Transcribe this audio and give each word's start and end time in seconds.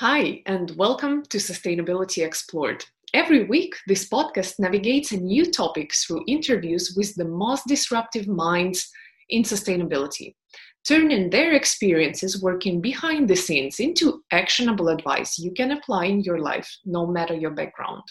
Hi, 0.00 0.42
and 0.44 0.72
welcome 0.76 1.22
to 1.30 1.38
Sustainability 1.38 2.22
Explored. 2.22 2.84
Every 3.14 3.44
week, 3.44 3.74
this 3.86 4.06
podcast 4.06 4.58
navigates 4.58 5.12
a 5.12 5.16
new 5.16 5.50
topic 5.50 5.90
through 5.94 6.22
interviews 6.28 6.92
with 6.94 7.14
the 7.14 7.24
most 7.24 7.62
disruptive 7.66 8.28
minds 8.28 8.90
in 9.30 9.42
sustainability, 9.42 10.34
turning 10.86 11.30
their 11.30 11.54
experiences 11.54 12.42
working 12.42 12.82
behind 12.82 13.26
the 13.26 13.36
scenes 13.36 13.80
into 13.80 14.22
actionable 14.32 14.88
advice 14.88 15.38
you 15.38 15.50
can 15.52 15.70
apply 15.70 16.04
in 16.04 16.20
your 16.20 16.40
life, 16.40 16.70
no 16.84 17.06
matter 17.06 17.32
your 17.32 17.52
background. 17.52 18.02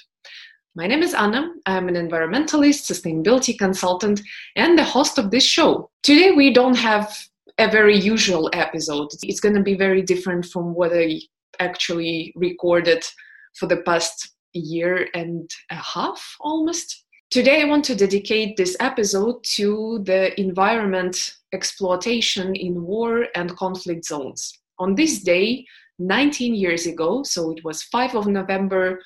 My 0.74 0.88
name 0.88 1.04
is 1.04 1.14
Anna. 1.14 1.52
I'm 1.68 1.88
an 1.88 1.94
environmentalist, 1.94 2.90
sustainability 2.90 3.60
consultant, 3.60 4.22
and 4.56 4.76
the 4.76 4.84
host 4.84 5.20
of 5.20 5.30
this 5.30 5.46
show. 5.46 5.92
Today, 6.02 6.32
we 6.32 6.52
don't 6.52 6.78
have 6.78 7.16
a 7.60 7.70
very 7.70 7.96
usual 7.96 8.50
episode. 8.54 9.10
It's 9.22 9.40
going 9.40 9.54
to 9.54 9.62
be 9.62 9.76
very 9.76 10.02
different 10.02 10.48
from 10.48 10.74
what 10.74 10.92
I 10.92 11.20
actually 11.60 12.34
recorded 12.36 13.06
for 13.58 13.68
the 13.68 13.78
past 13.78 14.36
year 14.54 15.08
and 15.14 15.50
a 15.72 15.76
half 15.76 16.36
almost. 16.40 17.06
Today, 17.32 17.62
I 17.62 17.66
want 17.66 17.84
to 17.86 17.96
dedicate 17.96 18.56
this 18.56 18.78
episode 18.80 19.44
to 19.56 20.02
the 20.06 20.40
environment 20.40 21.34
exploitation 21.54 22.56
in 22.56 22.84
war 22.84 23.28
and 23.36 23.56
conflict 23.58 24.06
zones. 24.06 24.62
On 24.80 24.96
this 24.96 25.22
day, 25.22 25.66
19 26.00 26.56
years 26.56 26.86
ago, 26.86 27.24
so 27.24 27.52
it 27.52 27.64
was 27.64 27.84
5 27.84 28.16
of 28.16 28.28
November 28.28 29.00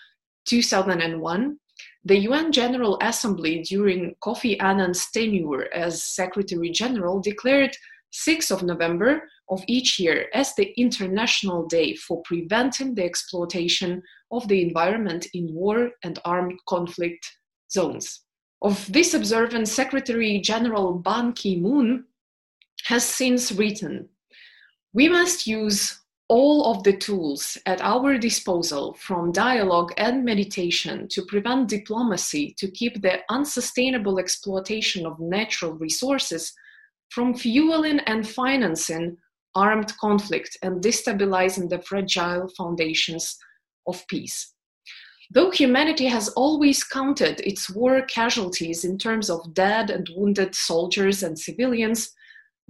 2001, 0.46 1.58
the 2.06 2.18
UN 2.20 2.52
General 2.52 2.98
Assembly 3.02 3.62
during 3.62 4.16
Kofi 4.24 4.62
Annan's 4.62 5.10
tenure 5.12 5.68
as 5.74 6.04
Secretary 6.04 6.72
General 6.72 7.20
declared 7.20 7.76
6 8.12 8.52
of 8.52 8.64
November 8.64 9.30
of 9.50 9.64
each 9.68 10.00
year 10.00 10.28
as 10.34 10.54
the 10.56 10.74
International 10.80 11.66
Day 11.66 11.96
for 11.96 12.22
Preventing 12.24 12.96
the 12.96 13.04
Exploitation 13.04 14.02
of 14.32 14.48
the 14.48 14.62
Environment 14.62 15.26
in 15.34 15.54
War 15.54 15.92
and 16.04 16.20
Armed 16.26 16.60
Conflict 16.68 17.38
Zones. 17.72 18.22
Of 18.62 18.92
this 18.92 19.14
observance, 19.14 19.72
Secretary 19.72 20.40
General 20.40 20.94
Ban 20.94 21.34
Ki 21.34 21.60
moon 21.60 22.06
has 22.86 23.04
since 23.04 23.52
written 23.52 24.10
We 24.94 25.10
must 25.10 25.48
use 25.48 26.00
all 26.28 26.72
of 26.72 26.84
the 26.84 26.96
tools 26.96 27.58
at 27.66 27.82
our 27.82 28.18
disposal, 28.18 28.94
from 28.94 29.32
dialogue 29.32 29.92
and 29.98 30.24
meditation 30.24 31.08
to 31.10 31.26
prevent 31.26 31.68
diplomacy, 31.68 32.54
to 32.60 32.70
keep 32.70 33.02
the 33.02 33.20
unsustainable 33.30 34.20
exploitation 34.20 35.08
of 35.08 35.20
natural 35.20 35.74
resources 35.74 36.54
from 37.10 37.34
fueling 37.34 38.00
and 38.02 38.28
financing 38.28 39.18
armed 39.56 39.94
conflict 39.98 40.58
and 40.62 40.84
destabilizing 40.84 41.70
the 41.70 41.82
fragile 41.82 42.48
foundations 42.58 43.38
of 43.88 44.06
peace. 44.08 44.54
Though 45.32 45.52
humanity 45.52 46.06
has 46.06 46.30
always 46.30 46.84
counted 46.84 47.40
its 47.42 47.70
war 47.70 48.02
casualties 48.04 48.84
in 48.84 48.98
terms 48.98 49.30
of 49.30 49.54
dead 49.54 49.92
and 49.92 50.10
wounded 50.16 50.56
soldiers 50.56 51.22
and 51.22 51.38
civilians, 51.38 52.12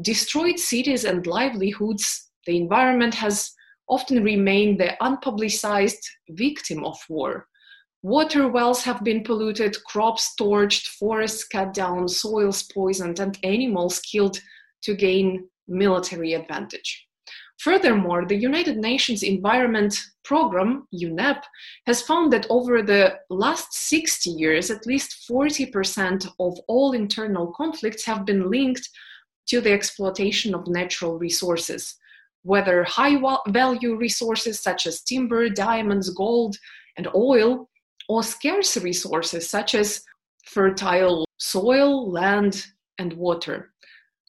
destroyed 0.01 0.59
cities 0.59 1.05
and 1.05 1.25
livelihoods, 1.25 2.29
the 2.45 2.57
environment 2.57 3.13
has 3.13 3.53
often 3.87 4.23
remained 4.23 4.79
the 4.79 4.95
unpublicized 5.01 6.03
victim 6.31 6.83
of 6.83 6.97
war. 7.09 7.47
Water 8.01 8.47
wells 8.47 8.83
have 8.83 9.03
been 9.03 9.23
polluted, 9.23 9.75
crops 9.85 10.33
torched, 10.39 10.87
forests 10.87 11.45
cut 11.45 11.73
down, 11.73 12.07
soils 12.07 12.63
poisoned, 12.63 13.19
and 13.19 13.37
animals 13.43 13.99
killed 13.99 14.39
to 14.83 14.95
gain 14.95 15.49
military 15.69 16.33
advantage. 16.33 17.07
Furthermore, 17.59 18.25
the 18.25 18.37
United 18.37 18.77
Nations 18.77 19.21
Environment 19.21 19.93
Programme, 20.23 20.87
UNEP, 20.93 21.41
has 21.87 22.01
found 22.01 22.31
that 22.31 22.47
over 22.49 22.81
the 22.81 23.19
last 23.29 23.73
60 23.73 24.29
years, 24.29 24.71
at 24.71 24.85
least 24.85 25.27
40% 25.29 26.25
of 26.39 26.57
all 26.67 26.93
internal 26.93 27.51
conflicts 27.51 28.05
have 28.05 28.25
been 28.25 28.49
linked 28.49 28.87
to 29.47 29.59
the 29.59 29.73
exploitation 29.73 30.55
of 30.55 30.67
natural 30.67 31.17
resources, 31.17 31.97
whether 32.43 32.83
high 32.85 33.19
value 33.49 33.95
resources 33.95 34.59
such 34.59 34.87
as 34.87 35.01
timber, 35.01 35.49
diamonds, 35.49 36.09
gold, 36.11 36.55
and 36.97 37.07
oil, 37.13 37.69
or 38.07 38.23
scarce 38.23 38.77
resources 38.77 39.49
such 39.49 39.75
as 39.75 40.01
fertile 40.45 41.25
soil, 41.37 42.09
land, 42.09 42.65
and 42.99 43.13
water. 43.13 43.71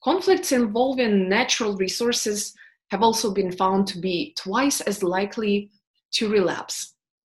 Conflicts 0.03 0.53
involving 0.53 1.28
natural 1.28 1.77
resources 1.77 2.55
have 2.91 3.03
also 3.03 3.33
been 3.33 3.53
found 3.53 3.87
to 3.88 3.99
be 3.99 4.34
twice 4.37 4.81
as 4.81 5.03
likely 5.03 5.71
to 6.12 6.28
relapse. 6.28 6.94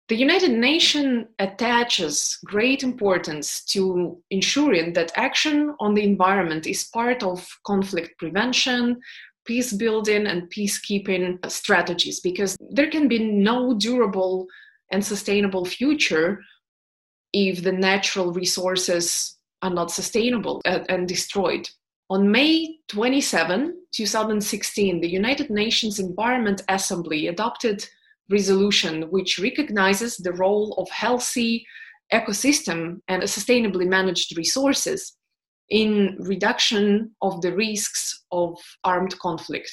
The 0.08 0.16
United 0.16 0.50
Nations 0.50 1.26
attaches 1.38 2.38
great 2.44 2.82
importance 2.82 3.64
to 3.66 4.20
ensuring 4.30 4.92
that 4.92 5.12
action 5.16 5.74
on 5.80 5.94
the 5.94 6.02
environment 6.02 6.66
is 6.66 6.84
part 6.84 7.22
of 7.22 7.48
conflict 7.66 8.18
prevention, 8.18 9.00
peace 9.44 9.72
building, 9.72 10.26
and 10.26 10.50
peacekeeping 10.50 11.38
strategies 11.50 12.20
because 12.20 12.56
there 12.70 12.90
can 12.90 13.08
be 13.08 13.18
no 13.18 13.74
durable 13.74 14.46
and 14.90 15.04
sustainable 15.04 15.64
future 15.64 16.40
if 17.32 17.62
the 17.62 17.72
natural 17.72 18.32
resources 18.32 19.38
are 19.62 19.70
not 19.70 19.90
sustainable 19.90 20.60
uh, 20.64 20.80
and 20.88 21.08
destroyed. 21.08 21.68
On 22.12 22.30
May 22.30 22.76
27, 22.88 23.74
2016, 23.90 25.00
the 25.00 25.08
United 25.08 25.48
Nations 25.48 25.98
Environment 25.98 26.60
Assembly 26.68 27.28
adopted 27.28 27.88
resolution 28.30 29.04
which 29.04 29.38
recognizes 29.38 30.18
the 30.18 30.34
role 30.34 30.74
of 30.76 30.90
healthy 30.90 31.64
ecosystem 32.12 33.00
and 33.08 33.22
sustainably 33.22 33.88
managed 33.88 34.36
resources 34.36 35.16
in 35.70 36.18
reduction 36.18 37.12
of 37.22 37.40
the 37.40 37.56
risks 37.56 38.24
of 38.30 38.58
armed 38.84 39.18
conflict 39.18 39.72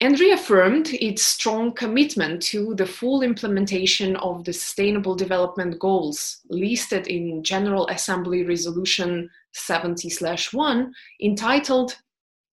and 0.00 0.20
reaffirmed 0.20 0.88
its 0.94 1.22
strong 1.22 1.72
commitment 1.72 2.42
to 2.42 2.74
the 2.74 2.86
full 2.86 3.22
implementation 3.22 4.14
of 4.16 4.44
the 4.44 4.52
Sustainable 4.52 5.14
Development 5.14 5.78
Goals 5.78 6.40
listed 6.50 7.06
in 7.06 7.42
General 7.42 7.86
Assembly 7.88 8.44
Resolution 8.44 9.30
70 9.52 10.10
1, 10.52 10.92
entitled 11.22 11.96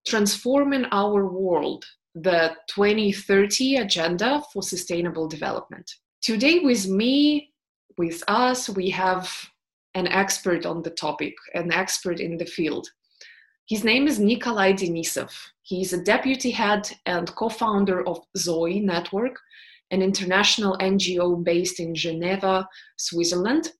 Transforming 0.06 0.86
Our 0.90 1.26
World 1.26 1.84
the 2.14 2.54
2030 2.68 3.76
Agenda 3.76 4.42
for 4.52 4.62
Sustainable 4.62 5.26
Development. 5.26 5.90
Today, 6.22 6.60
with 6.60 6.88
me, 6.88 7.52
with 7.98 8.22
us, 8.28 8.68
we 8.68 8.88
have 8.90 9.30
an 9.94 10.06
expert 10.08 10.64
on 10.64 10.82
the 10.82 10.90
topic, 10.90 11.34
an 11.54 11.72
expert 11.72 12.20
in 12.20 12.36
the 12.36 12.46
field. 12.46 12.88
His 13.66 13.82
name 13.82 14.06
is 14.06 14.18
Nikolai 14.20 14.74
Denisov. 14.74 15.32
He 15.62 15.80
is 15.80 15.94
a 15.94 16.04
deputy 16.04 16.50
head 16.50 16.86
and 17.06 17.34
co 17.34 17.48
founder 17.48 18.06
of 18.06 18.20
Zoï 18.36 18.82
Network, 18.82 19.38
an 19.90 20.02
international 20.02 20.76
NGO 20.82 21.42
based 21.42 21.80
in 21.80 21.94
Geneva, 21.94 22.68
Switzerland. 22.98 23.72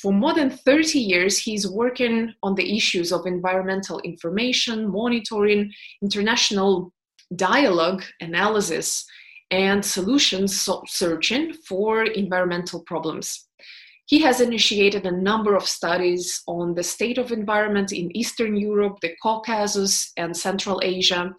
For 0.00 0.10
more 0.10 0.32
than 0.32 0.48
30 0.48 0.98
years, 0.98 1.36
he's 1.36 1.68
working 1.68 2.32
on 2.42 2.54
the 2.54 2.74
issues 2.74 3.12
of 3.12 3.26
environmental 3.26 3.98
information, 4.00 4.90
monitoring, 4.90 5.70
international 6.00 6.90
dialogue, 7.36 8.02
analysis, 8.22 9.04
and 9.50 9.84
solutions 9.84 10.66
searching 10.86 11.52
for 11.52 12.04
environmental 12.04 12.82
problems. 12.84 13.49
He 14.10 14.18
has 14.22 14.40
initiated 14.40 15.06
a 15.06 15.12
number 15.12 15.54
of 15.54 15.68
studies 15.68 16.42
on 16.48 16.74
the 16.74 16.82
state 16.82 17.16
of 17.16 17.30
environment 17.30 17.92
in 17.92 18.14
Eastern 18.16 18.56
Europe, 18.56 18.98
the 19.00 19.14
Caucasus, 19.22 20.10
and 20.16 20.36
Central 20.36 20.80
Asia, 20.82 21.32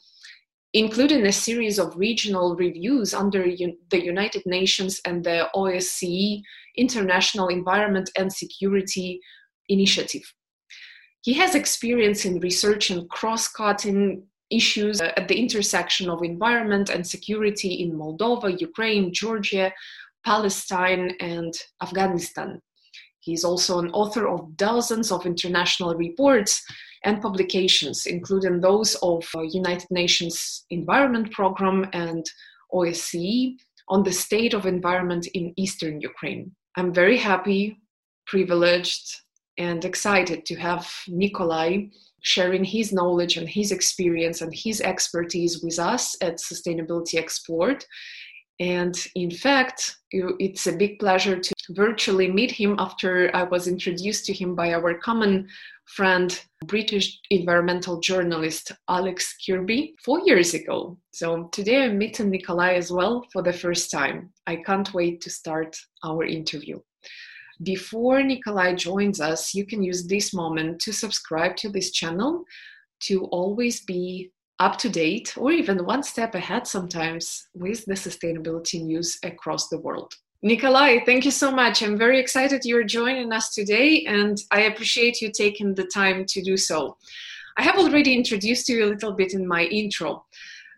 including 0.71 1.25
a 1.25 1.33
series 1.33 1.79
of 1.79 1.97
regional 1.97 2.55
reviews 2.55 3.13
under 3.13 3.43
the 3.43 4.01
United 4.01 4.43
Nations 4.45 5.01
and 5.05 5.21
the 5.21 5.49
OSCE 5.53 6.41
International 6.77 7.49
Environment 7.49 8.09
and 8.17 8.31
Security 8.31 9.19
Initiative. 9.67 10.23
He 11.23 11.33
has 11.33 11.55
experience 11.55 12.23
in 12.23 12.39
researching 12.39 13.05
cross 13.09 13.49
cutting 13.49 14.23
issues 14.49 15.01
at 15.01 15.27
the 15.27 15.37
intersection 15.37 16.09
of 16.09 16.23
environment 16.23 16.89
and 16.89 17.05
security 17.05 17.81
in 17.83 17.91
Moldova, 17.91 18.57
Ukraine, 18.61 19.13
Georgia, 19.13 19.73
Palestine, 20.23 21.15
and 21.19 21.53
Afghanistan. 21.81 22.61
He's 23.21 23.43
also 23.43 23.79
an 23.79 23.91
author 23.91 24.27
of 24.27 24.57
dozens 24.57 25.11
of 25.11 25.25
international 25.25 25.95
reports 25.95 26.63
and 27.03 27.21
publications, 27.21 28.05
including 28.05 28.59
those 28.59 28.95
of 28.95 29.27
uh, 29.35 29.41
United 29.41 29.89
Nations 29.89 30.65
Environment 30.69 31.31
Programme 31.31 31.87
and 31.93 32.25
OSCE 32.73 33.57
on 33.87 34.03
the 34.03 34.11
state 34.11 34.53
of 34.53 34.65
environment 34.65 35.27
in 35.33 35.53
eastern 35.55 36.01
Ukraine. 36.01 36.51
I'm 36.77 36.93
very 36.93 37.17
happy, 37.17 37.77
privileged, 38.25 39.21
and 39.57 39.83
excited 39.85 40.45
to 40.45 40.55
have 40.55 40.91
Nikolai 41.07 41.87
sharing 42.21 42.63
his 42.63 42.93
knowledge 42.93 43.37
and 43.37 43.49
his 43.49 43.71
experience 43.71 44.41
and 44.41 44.53
his 44.53 44.79
expertise 44.81 45.61
with 45.63 45.79
us 45.79 46.15
at 46.21 46.37
Sustainability 46.37 47.15
Explored 47.15 47.83
And 48.61 48.95
in 49.15 49.31
fact, 49.31 49.97
it's 50.11 50.67
a 50.67 50.77
big 50.77 50.99
pleasure 50.99 51.39
to 51.39 51.53
virtually 51.71 52.31
meet 52.31 52.51
him 52.51 52.75
after 52.77 53.35
I 53.35 53.41
was 53.41 53.67
introduced 53.67 54.25
to 54.25 54.33
him 54.33 54.53
by 54.53 54.73
our 54.75 54.99
common 54.99 55.47
friend, 55.85 56.39
British 56.67 57.19
environmental 57.31 57.99
journalist 57.99 58.71
Alex 58.87 59.35
Kirby, 59.43 59.95
four 60.05 60.21
years 60.27 60.53
ago. 60.53 60.99
So 61.11 61.49
today 61.51 61.85
I'm 61.85 61.97
meeting 61.97 62.29
Nikolai 62.29 62.75
as 62.75 62.91
well 62.91 63.25
for 63.33 63.41
the 63.41 63.51
first 63.51 63.89
time. 63.89 64.31
I 64.45 64.57
can't 64.57 64.93
wait 64.93 65.21
to 65.21 65.31
start 65.31 65.75
our 66.03 66.23
interview. 66.23 66.79
Before 67.63 68.21
Nikolai 68.21 68.75
joins 68.75 69.19
us, 69.19 69.55
you 69.55 69.65
can 69.65 69.81
use 69.81 70.05
this 70.05 70.35
moment 70.35 70.81
to 70.81 70.93
subscribe 70.93 71.55
to 71.57 71.69
this 71.69 71.89
channel 71.89 72.43
to 73.07 73.25
always 73.31 73.83
be 73.85 74.31
up 74.61 74.77
to 74.77 74.89
date 74.89 75.35
or 75.37 75.51
even 75.51 75.85
one 75.85 76.03
step 76.03 76.35
ahead 76.35 76.67
sometimes 76.67 77.47
with 77.55 77.83
the 77.85 77.95
sustainability 77.95 78.79
news 78.83 79.17
across 79.23 79.67
the 79.69 79.79
world. 79.79 80.13
Nikolai, 80.43 80.99
thank 81.03 81.25
you 81.25 81.31
so 81.31 81.51
much. 81.51 81.81
I'm 81.81 81.97
very 81.97 82.19
excited 82.19 82.61
you're 82.63 82.83
joining 82.83 83.33
us 83.33 83.53
today, 83.53 84.05
and 84.07 84.37
I 84.51 84.61
appreciate 84.61 85.19
you 85.19 85.31
taking 85.31 85.73
the 85.73 85.85
time 85.85 86.25
to 86.27 86.41
do 86.43 86.57
so. 86.57 86.97
I 87.57 87.63
have 87.63 87.77
already 87.77 88.13
introduced 88.13 88.69
you 88.69 88.85
a 88.85 88.91
little 88.93 89.13
bit 89.13 89.33
in 89.33 89.47
my 89.47 89.63
intro, 89.63 90.25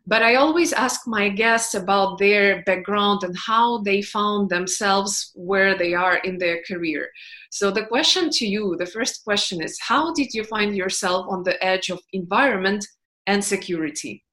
but 0.07 0.21
I 0.21 0.35
always 0.35 0.71
ask 0.71 1.01
my 1.05 1.27
guests 1.27 1.75
about 1.75 2.19
their 2.19 2.63
background 2.63 3.23
and 3.23 3.37
how 3.37 3.79
they 3.79 4.01
found 4.01 4.49
themselves 4.49 5.31
where 5.35 5.77
they 5.77 5.93
are 5.93 6.17
in 6.17 6.37
their 6.37 6.61
career. 6.67 7.09
So, 7.51 7.69
the 7.69 7.85
question 7.85 8.29
to 8.31 8.45
you, 8.45 8.75
the 8.77 8.85
first 8.95 9.23
question 9.25 9.61
is 9.61 9.77
How 9.81 10.13
did 10.13 10.33
you 10.33 10.43
find 10.45 10.75
yourself 10.75 11.25
on 11.29 11.43
the 11.43 11.61
edge 11.63 11.89
of 11.89 11.99
environment 12.11 12.85
and 13.27 13.43
security. 13.43 14.23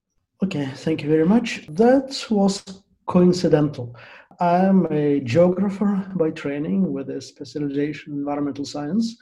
Okay, 0.43 0.67
thank 0.75 1.03
you 1.03 1.09
very 1.09 1.27
much. 1.27 1.67
That 1.69 2.27
was 2.31 2.65
coincidental. 3.07 3.95
I'm 4.41 4.87
a 4.91 5.21
geographer 5.21 6.03
by 6.15 6.31
training 6.31 6.91
with 6.93 7.11
a 7.11 7.21
specialization 7.21 8.15
in 8.15 8.21
environmental 8.21 8.65
science. 8.65 9.17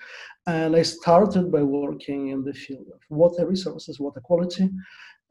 And 0.47 0.76
I 0.76 0.82
started 0.82 1.50
by 1.50 1.62
working 1.62 2.29
in 2.29 2.44
the 2.44 2.53
field 2.53 2.87
of 2.94 3.00
water 3.11 3.47
resources, 3.47 3.99
water 3.99 4.20
quality. 4.20 4.70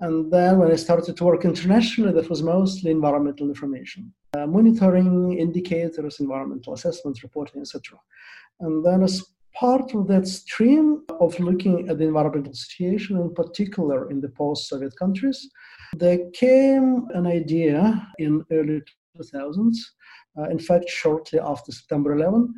And 0.02 0.32
then 0.32 0.60
when 0.60 0.72
I 0.72 0.76
started 0.76 1.16
to 1.18 1.24
work 1.24 1.46
internationally, 1.46 2.14
that 2.14 2.30
was 2.30 2.44
mostly 2.44 2.92
environmental 2.92 3.48
information, 3.48 4.14
uh, 4.36 4.46
monitoring 4.46 5.40
indicators, 5.40 6.20
environmental 6.20 6.74
assessments, 6.74 7.24
reporting, 7.24 7.62
etc. 7.62 7.98
And 8.60 8.86
then 8.86 9.04
as 9.04 9.24
part 9.60 9.94
of 9.96 10.08
that 10.08 10.28
stream 10.28 11.04
of 11.20 11.40
looking 11.40 11.90
at 11.90 11.98
the 11.98 12.06
environmental 12.06 12.54
situation, 12.54 13.18
in 13.18 13.34
particular 13.34 14.10
in 14.12 14.22
the 14.22 14.30
post-Soviet 14.30 14.94
countries, 14.98 15.50
there 15.96 16.20
came 16.34 17.08
an 17.14 17.26
idea 17.26 18.08
in 18.20 18.44
early 18.52 18.82
2000s, 19.18 19.76
uh, 20.38 20.50
in 20.50 20.60
fact, 20.60 20.88
shortly 20.90 21.40
after 21.40 21.72
September 21.72 22.14
11, 22.14 22.54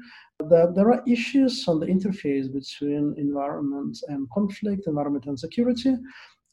that 0.49 0.73
there 0.75 0.91
are 0.91 1.03
issues 1.07 1.67
on 1.67 1.79
the 1.79 1.85
interface 1.85 2.51
between 2.51 3.13
environment 3.17 3.97
and 4.07 4.29
conflict, 4.31 4.87
environment 4.87 5.25
and 5.25 5.39
security, 5.39 5.95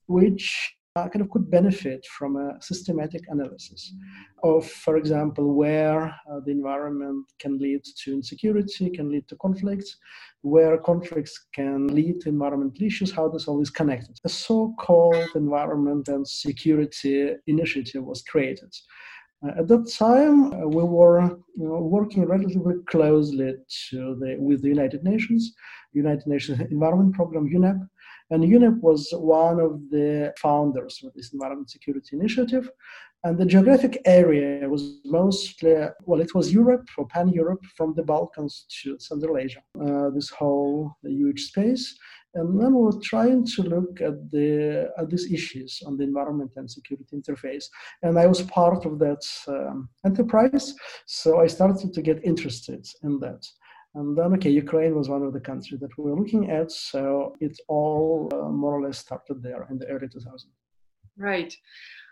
which 0.07 0.77
kind 1.05 1.21
of 1.21 1.31
could 1.31 1.51
benefit 1.51 2.05
from 2.19 2.37
a 2.37 2.61
systematic 2.61 3.23
analysis 3.29 3.95
of, 4.43 4.67
for 4.67 4.97
example, 4.97 5.55
where 5.55 6.05
uh, 6.31 6.41
the 6.45 6.51
environment 6.51 7.27
can 7.39 7.59
lead 7.59 7.83
to 8.03 8.13
insecurity, 8.15 8.91
can 8.91 9.11
lead 9.11 9.29
to 9.29 9.37
conflicts, 9.37 9.97
where 10.43 10.79
conflicts 10.79 11.47
can 11.55 11.87
lead 11.89 12.21
to 12.21 12.29
environmental 12.29 12.87
issues, 12.87 13.13
how 13.13 13.29
this 13.29 13.47
all 13.49 13.61
is 13.61 13.71
connected. 13.71 14.19
A 14.25 14.29
so-called 14.29 15.29
environment 15.35 16.09
and 16.09 16.27
security 16.27 17.35
initiative 17.47 18.03
was 18.05 18.23
created. 18.23 18.73
Uh, 19.45 19.53
at 19.59 19.69
that 19.69 19.87
time, 19.99 20.53
uh, 20.53 20.67
we 20.67 20.83
were 20.83 21.21
you 21.57 21.69
know, 21.69 21.79
working 21.81 22.25
relatively 22.25 22.75
closely 22.89 23.55
the, 23.93 24.37
with 24.39 24.63
the 24.63 24.69
United 24.69 25.05
Nations, 25.05 25.53
United 25.93 26.27
Nations 26.27 26.61
Environment 26.71 27.15
Program, 27.15 27.49
UNEP, 27.49 27.87
and 28.31 28.43
UNEP 28.43 28.81
was 28.81 29.09
one 29.13 29.61
of 29.61 29.81
the 29.91 30.33
founders 30.39 31.01
of 31.05 31.13
this 31.15 31.33
Environment 31.33 31.71
Security 31.71 32.17
Initiative. 32.17 32.69
And 33.25 33.39
the 33.39 33.47
geographic 33.47 34.01
area 34.05 34.69
was 34.69 35.01
mostly, 35.05 35.75
well, 36.05 36.21
it 36.21 36.35
was 36.35 36.53
Europe 36.53 36.89
or 36.97 37.09
pan 37.09 37.29
Europe 37.29 37.65
from 37.77 37.95
the 37.95 38.03
Balkans 38.03 38.67
to 38.83 38.99
Central 39.01 39.39
Asia, 39.39 39.63
uh, 39.81 40.11
this 40.11 40.31
whole 40.31 40.93
huge 41.03 41.43
space. 41.45 41.97
And 42.35 42.61
then 42.61 42.75
we 42.75 42.83
were 42.83 43.01
trying 43.03 43.47
to 43.47 43.63
look 43.63 44.01
at 44.03 44.31
the 44.31 44.93
at 44.99 45.09
these 45.09 45.33
issues 45.33 45.81
on 45.87 45.97
the 45.97 46.05
environment 46.05 46.53
and 46.57 46.71
security 46.71 47.17
interface. 47.17 47.65
And 48.03 48.19
I 48.19 48.27
was 48.27 48.43
part 48.43 48.85
of 48.85 48.99
that 48.99 49.25
um, 49.49 49.89
enterprise, 50.05 50.75
so 51.07 51.41
I 51.41 51.47
started 51.47 51.95
to 51.95 52.03
get 52.03 52.25
interested 52.25 52.87
in 53.03 53.19
that. 53.21 53.43
And 53.97 54.17
then, 54.17 54.35
okay, 54.35 54.51
Ukraine 54.51 54.95
was 54.95 55.09
one 55.09 55.23
of 55.23 55.33
the 55.33 55.41
countries 55.41 55.81
that 55.81 55.97
we 55.97 56.05
were 56.05 56.19
looking 56.19 56.51
at. 56.51 56.71
So 56.71 57.35
it 57.41 57.59
all 57.67 58.29
uh, 58.31 58.51
more 58.51 58.75
or 58.79 58.83
less 58.83 58.99
started 58.99 59.43
there 59.43 59.67
in 59.71 59.79
the 59.79 59.87
early 59.87 60.07
2000s. 60.07 60.45
Right. 61.17 61.57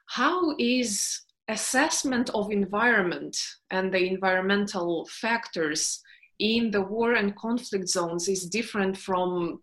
How 0.06 0.56
is 0.58 1.20
assessment 1.48 2.31
of 2.31 2.50
environment 2.50 3.36
and 3.70 3.92
the 3.92 4.02
environmental 4.08 5.06
factors 5.10 6.00
in 6.38 6.70
the 6.70 6.81
war 6.81 7.12
and 7.12 7.36
conflict 7.36 7.88
zones 7.88 8.28
is 8.28 8.48
different 8.48 8.96
from 8.96 9.62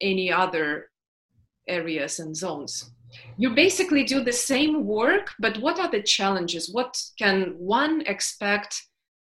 any 0.00 0.32
other 0.32 0.90
areas 1.68 2.18
and 2.18 2.34
zones? 2.36 2.90
You 3.36 3.54
basically 3.54 4.02
do 4.02 4.24
the 4.24 4.32
same 4.32 4.86
work, 4.86 5.30
but 5.38 5.58
what 5.58 5.78
are 5.78 5.90
the 5.90 6.02
challenges? 6.02 6.68
What 6.68 7.00
can 7.16 7.54
one 7.58 8.00
expect 8.06 8.82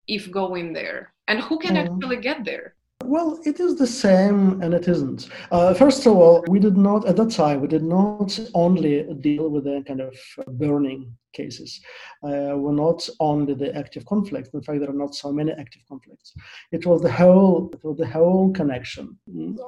if 0.08 0.32
going 0.32 0.72
there? 0.72 1.13
And 1.28 1.40
who 1.40 1.58
can 1.58 1.74
mm. 1.74 1.84
actually 1.84 2.16
get 2.16 2.44
there 2.44 2.74
well, 3.02 3.38
it 3.44 3.60
is 3.60 3.76
the 3.76 3.86
same 3.86 4.62
and 4.62 4.72
it 4.72 4.88
isn't. 4.88 5.28
Uh, 5.50 5.74
first 5.74 6.06
of 6.06 6.16
all, 6.16 6.44
we 6.48 6.58
did 6.58 6.76
not, 6.76 7.06
at 7.06 7.16
that 7.16 7.30
time, 7.30 7.60
we 7.60 7.68
did 7.68 7.82
not 7.82 8.38
only 8.54 9.02
deal 9.20 9.48
with 9.50 9.64
the 9.64 9.82
kind 9.86 10.00
of 10.00 10.16
burning 10.58 11.12
cases. 11.34 11.80
Uh, 12.22 12.54
we're 12.56 12.72
not 12.72 13.06
only 13.20 13.54
the 13.54 13.74
active 13.76 14.04
conflict. 14.06 14.50
In 14.54 14.62
fact, 14.62 14.80
there 14.80 14.90
are 14.90 14.94
not 14.94 15.14
so 15.14 15.32
many 15.32 15.52
active 15.52 15.82
conflicts. 15.88 16.32
It 16.72 16.86
was 16.86 17.02
the 17.02 17.12
whole, 17.12 17.70
it 17.72 17.84
was 17.84 17.98
the 17.98 18.06
whole 18.06 18.52
connection. 18.52 19.18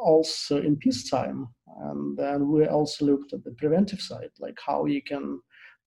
Also 0.00 0.62
in 0.62 0.76
peacetime, 0.76 1.48
and 1.80 2.16
then 2.16 2.50
we 2.50 2.66
also 2.66 3.04
looked 3.04 3.32
at 3.32 3.44
the 3.44 3.52
preventive 3.52 4.00
side, 4.00 4.30
like 4.38 4.56
how 4.64 4.86
you 4.86 5.02
can 5.02 5.40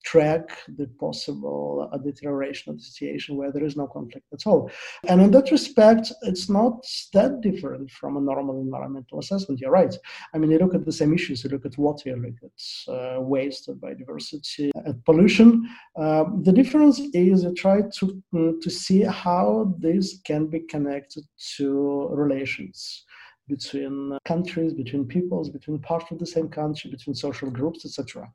track 0.04 0.48
the 0.78 0.86
possible 0.98 1.88
uh, 1.92 1.98
deterioration 1.98 2.70
of 2.70 2.78
the 2.78 2.84
situation 2.84 3.36
where 3.36 3.52
there 3.52 3.64
is 3.64 3.76
no 3.76 3.86
conflict 3.86 4.26
at 4.32 4.46
all. 4.46 4.70
And 5.08 5.20
in 5.20 5.30
that 5.32 5.50
respect, 5.50 6.12
it's 6.22 6.48
not 6.48 6.84
that 7.12 7.40
different 7.40 7.90
from 7.90 8.16
a 8.16 8.20
normal 8.20 8.60
environmental 8.60 9.18
assessment. 9.18 9.60
You're 9.60 9.70
right. 9.70 9.94
I 10.34 10.38
mean, 10.38 10.50
you 10.50 10.58
look 10.58 10.74
at 10.74 10.84
the 10.84 10.92
same 10.92 11.12
issues, 11.14 11.44
you 11.44 11.50
look 11.50 11.66
at 11.66 11.78
water, 11.78 12.10
you 12.10 12.16
look 12.16 12.34
at 12.42 12.92
uh, 12.92 13.20
waste, 13.20 13.68
biodiversity, 13.80 14.70
pollution. 15.04 15.68
Uh, 15.96 16.24
the 16.42 16.52
difference 16.52 17.00
is 17.12 17.44
you 17.44 17.54
try 17.54 17.82
to, 17.98 18.22
mm, 18.34 18.60
to 18.60 18.70
see 18.70 19.02
how 19.02 19.74
this 19.78 20.20
can 20.24 20.46
be 20.46 20.60
connected 20.60 21.24
to 21.56 22.08
relations 22.12 23.04
between 23.50 24.16
countries, 24.24 24.72
between 24.72 25.04
peoples, 25.04 25.50
between 25.50 25.78
parts 25.80 26.10
of 26.10 26.18
the 26.18 26.26
same 26.26 26.48
country, 26.48 26.90
between 26.90 27.14
social 27.14 27.50
groups, 27.50 27.84
etc. 27.84 28.30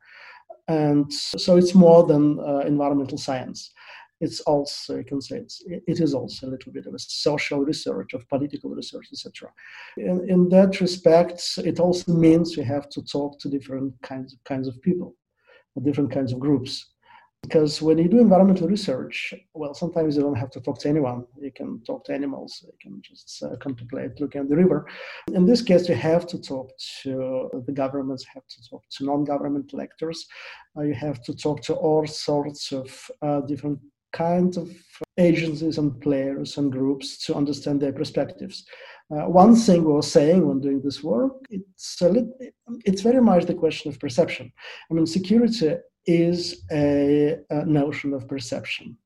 And 0.67 1.11
so 1.13 1.57
it's 1.57 1.75
more 1.75 2.05
than 2.05 2.39
uh, 2.39 2.59
environmental 2.59 3.17
science. 3.17 3.71
It's 4.21 4.39
also, 4.41 4.97
you 4.97 5.03
can 5.03 5.21
say, 5.21 5.37
it's, 5.37 5.61
it 5.67 5.99
is 5.99 6.13
also 6.13 6.47
a 6.47 6.51
little 6.51 6.71
bit 6.71 6.85
of 6.85 6.93
a 6.93 6.99
social 6.99 7.59
research, 7.59 8.13
of 8.13 8.27
political 8.29 8.69
research, 8.69 9.07
etc. 9.11 9.51
In, 9.97 10.27
in 10.29 10.49
that 10.49 10.79
respect, 10.79 11.41
it 11.57 11.79
also 11.79 12.13
means 12.13 12.57
we 12.57 12.63
have 12.63 12.89
to 12.89 13.03
talk 13.03 13.39
to 13.39 13.49
different 13.49 13.93
kinds 14.01 14.33
of, 14.33 14.43
kinds 14.45 14.67
of 14.67 14.81
people, 14.81 15.15
different 15.83 16.11
kinds 16.11 16.31
of 16.31 16.39
groups. 16.39 16.94
Because 17.45 17.79
when 17.79 17.99
you 17.99 18.07
do 18.07 18.19
environmental 18.19 18.67
research, 18.67 19.33
well, 19.53 19.75
sometimes 19.75 20.15
you 20.15 20.23
don't 20.23 20.41
have 20.43 20.49
to 20.51 20.59
talk 20.59 20.79
to 20.79 20.89
anyone. 20.89 21.25
You 21.39 21.51
can 21.51 21.79
talk 21.83 22.03
to 22.05 22.13
animals. 22.13 22.63
You 22.65 22.73
can 22.81 23.01
just 23.03 23.43
uh, 23.43 23.55
contemplate 23.57 24.19
looking 24.19 24.41
at 24.41 24.49
the 24.49 24.55
river. 24.55 24.87
In 25.31 25.45
this 25.45 25.61
case, 25.61 25.87
you 25.87 25.95
have 25.95 26.25
to 26.27 26.41
talk 26.41 26.71
to 27.03 27.49
the 27.67 27.71
governments, 27.71 28.25
have 28.33 28.47
to 28.47 28.69
talk 28.69 28.83
to 28.93 29.05
non-governmental 29.05 29.79
actors. 29.79 30.25
Uh, 30.75 30.81
you 30.81 30.95
have 30.95 31.21
to 31.23 31.35
talk 31.35 31.61
to 31.63 31.75
all 31.75 32.07
sorts 32.07 32.71
of 32.71 32.87
uh, 33.21 33.41
different 33.41 33.79
kinds 34.11 34.57
of 34.57 34.67
agencies 35.17 35.77
and 35.77 36.01
players 36.01 36.57
and 36.57 36.71
groups 36.71 37.25
to 37.25 37.35
understand 37.35 37.79
their 37.79 37.93
perspectives. 37.93 38.65
Uh, 39.11 39.25
one 39.29 39.55
thing 39.55 39.83
we 39.83 39.93
were 39.93 40.01
saying 40.01 40.47
when 40.47 40.59
doing 40.59 40.81
this 40.81 41.03
work, 41.03 41.33
it's, 41.51 42.01
little, 42.01 42.27
it's 42.85 43.03
very 43.03 43.21
much 43.21 43.45
the 43.45 43.53
question 43.53 43.91
of 43.91 43.99
perception. 43.99 44.51
I 44.89 44.93
mean, 44.95 45.05
security 45.05 45.75
is 46.05 46.63
a, 46.71 47.37
a 47.49 47.65
notion 47.65 48.13
of 48.13 48.27
perception. 48.27 48.97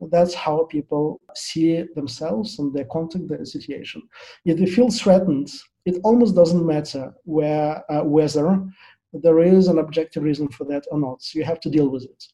That's 0.00 0.34
how 0.34 0.64
people 0.70 1.20
see 1.34 1.82
themselves 1.96 2.58
and 2.58 2.72
their 2.72 2.84
contact 2.84 3.28
their 3.28 3.44
situation. 3.44 4.02
If 4.44 4.58
they 4.58 4.66
feel 4.66 4.90
threatened, 4.90 5.50
it 5.86 5.96
almost 6.04 6.36
doesn't 6.36 6.66
matter 6.66 7.12
where 7.24 7.82
uh, 7.90 8.04
whether 8.04 8.62
there 9.12 9.40
is 9.40 9.68
an 9.68 9.78
objective 9.78 10.22
reason 10.22 10.48
for 10.48 10.64
that 10.64 10.84
or 10.90 10.98
not. 11.00 11.22
So 11.22 11.38
you 11.38 11.44
have 11.44 11.60
to 11.60 11.70
deal 11.70 11.88
with 11.88 12.04
it. 12.04 12.24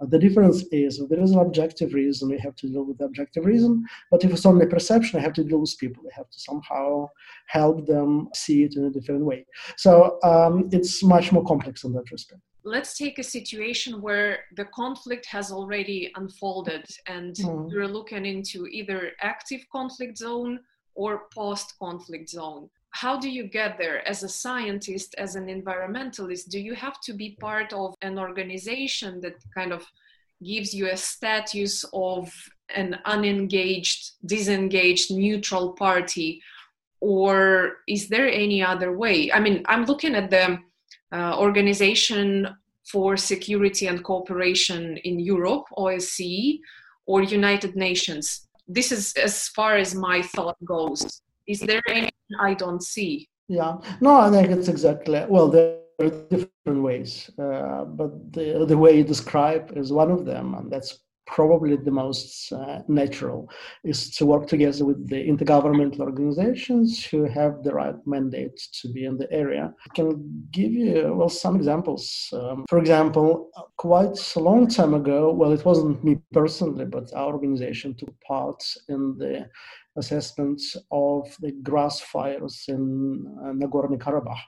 Uh, 0.00 0.06
the 0.06 0.18
difference 0.18 0.64
is 0.72 0.98
if 0.98 1.08
there 1.08 1.20
is 1.20 1.32
an 1.32 1.38
objective 1.38 1.94
reason, 1.94 2.30
we 2.30 2.38
have 2.38 2.56
to 2.56 2.68
deal 2.68 2.84
with 2.84 2.98
the 2.98 3.04
objective 3.04 3.44
reason. 3.44 3.84
But 4.10 4.24
if 4.24 4.32
it's 4.32 4.46
only 4.46 4.66
perception, 4.66 5.20
I 5.20 5.22
have 5.22 5.34
to 5.34 5.44
deal 5.44 5.58
with 5.58 5.76
people. 5.78 6.02
I 6.06 6.14
have 6.16 6.30
to 6.30 6.40
somehow 6.40 7.08
help 7.46 7.86
them 7.86 8.28
see 8.34 8.64
it 8.64 8.76
in 8.76 8.84
a 8.86 8.90
different 8.90 9.24
way. 9.24 9.46
So 9.76 10.18
um, 10.24 10.68
it's 10.72 11.04
much 11.04 11.30
more 11.30 11.44
complex 11.44 11.84
in 11.84 11.92
that 11.92 12.10
respect. 12.10 12.40
Let's 12.64 12.96
take 12.96 13.18
a 13.18 13.24
situation 13.24 14.00
where 14.00 14.40
the 14.56 14.66
conflict 14.66 15.26
has 15.26 15.50
already 15.50 16.12
unfolded 16.14 16.86
and 17.06 17.34
mm. 17.34 17.68
we're 17.68 17.88
looking 17.88 18.24
into 18.24 18.66
either 18.66 19.12
active 19.20 19.60
conflict 19.72 20.16
zone 20.18 20.60
or 20.94 21.22
post 21.34 21.74
conflict 21.78 22.28
zone. 22.28 22.70
How 22.90 23.18
do 23.18 23.28
you 23.28 23.44
get 23.44 23.78
there? 23.78 24.06
As 24.06 24.22
a 24.22 24.28
scientist 24.28 25.14
as 25.18 25.34
an 25.34 25.46
environmentalist 25.46 26.50
do 26.50 26.60
you 26.60 26.74
have 26.74 27.00
to 27.00 27.12
be 27.12 27.36
part 27.40 27.72
of 27.72 27.94
an 28.02 28.18
organization 28.18 29.20
that 29.22 29.34
kind 29.54 29.72
of 29.72 29.84
gives 30.44 30.72
you 30.74 30.88
a 30.88 30.96
status 30.96 31.84
of 31.92 32.32
an 32.74 32.98
unengaged 33.06 34.12
disengaged 34.24 35.10
neutral 35.10 35.72
party? 35.72 36.40
Or 37.00 37.78
is 37.88 38.08
there 38.08 38.28
any 38.28 38.62
other 38.62 38.96
way? 38.96 39.32
I 39.32 39.40
mean 39.40 39.64
i'm 39.66 39.84
looking 39.84 40.14
at 40.14 40.30
the 40.30 40.58
uh, 41.12 41.38
organization 41.38 42.48
for 42.90 43.16
security 43.16 43.86
and 43.86 44.02
cooperation 44.02 44.96
in 45.04 45.20
europe 45.20 45.64
osce 45.78 46.58
or 47.06 47.22
united 47.22 47.76
nations 47.76 48.48
this 48.68 48.90
is 48.92 49.12
as 49.14 49.48
far 49.48 49.76
as 49.76 49.94
my 49.94 50.22
thought 50.22 50.56
goes 50.64 51.22
is 51.46 51.60
there 51.60 51.82
any 51.88 52.10
I 52.38 52.54
don't 52.54 52.82
see? 52.82 53.28
Yeah, 53.48 53.78
no, 54.00 54.16
I 54.16 54.30
think 54.30 54.50
it's 54.50 54.68
exactly 54.68 55.24
well. 55.28 55.48
There 55.48 55.78
are 56.00 56.10
different 56.30 56.82
ways, 56.82 57.30
uh, 57.38 57.84
but 57.84 58.32
the 58.32 58.64
the 58.66 58.78
way 58.78 58.96
you 58.96 59.04
describe 59.04 59.76
is 59.76 59.92
one 59.92 60.10
of 60.10 60.24
them, 60.24 60.54
and 60.54 60.70
that's 60.70 60.98
probably 61.26 61.76
the 61.76 61.90
most 61.90 62.52
uh, 62.52 62.80
natural 62.88 63.48
is 63.84 64.10
to 64.16 64.26
work 64.26 64.46
together 64.46 64.84
with 64.84 65.08
the 65.08 65.16
intergovernmental 65.16 66.00
organizations 66.00 67.04
who 67.04 67.24
have 67.24 67.62
the 67.62 67.72
right 67.72 67.94
mandate 68.06 68.56
to 68.80 68.88
be 68.92 69.04
in 69.04 69.16
the 69.16 69.30
area. 69.32 69.72
I 69.86 69.94
can 69.94 70.48
give 70.50 70.72
you 70.72 71.14
well 71.14 71.28
some 71.28 71.56
examples. 71.56 72.28
Um, 72.32 72.64
for 72.68 72.78
example, 72.78 73.50
quite 73.76 74.18
a 74.36 74.40
long 74.40 74.66
time 74.68 74.94
ago, 74.94 75.32
well, 75.32 75.52
it 75.52 75.64
wasn't 75.64 76.04
me 76.04 76.18
personally, 76.32 76.84
but 76.84 77.12
our 77.14 77.32
organization 77.32 77.94
took 77.94 78.14
part 78.20 78.62
in 78.88 79.16
the 79.18 79.48
assessments 79.96 80.76
of 80.90 81.34
the 81.40 81.52
grass 81.62 82.00
fires 82.00 82.64
in 82.68 83.26
uh, 83.42 83.52
Nagorno-Karabakh. 83.52 84.40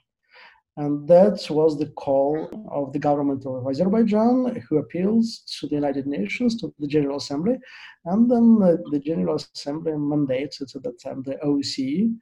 And 0.77 1.07
that 1.07 1.47
was 1.51 1.79
the 1.79 1.87
call 1.87 2.49
of 2.73 2.93
the 2.93 2.99
government 2.99 3.47
of 3.47 3.67
Azerbaijan, 3.67 4.61
who 4.69 4.79
appeals 4.79 5.43
to 5.61 5.69
the 5.69 5.77
United 5.77 6.07
Nations, 6.07 6.61
to 6.61 6.75
the 6.81 6.89
General 6.89 7.19
Assembly. 7.19 7.59
And 8.07 8.29
then 8.29 8.59
the 8.59 9.01
General 9.05 9.37
Assembly 9.37 9.93
mandated 9.93 10.75
at 10.75 10.83
that 10.83 11.01
time 11.01 11.23
the 11.23 11.37
OSCE 11.45 12.17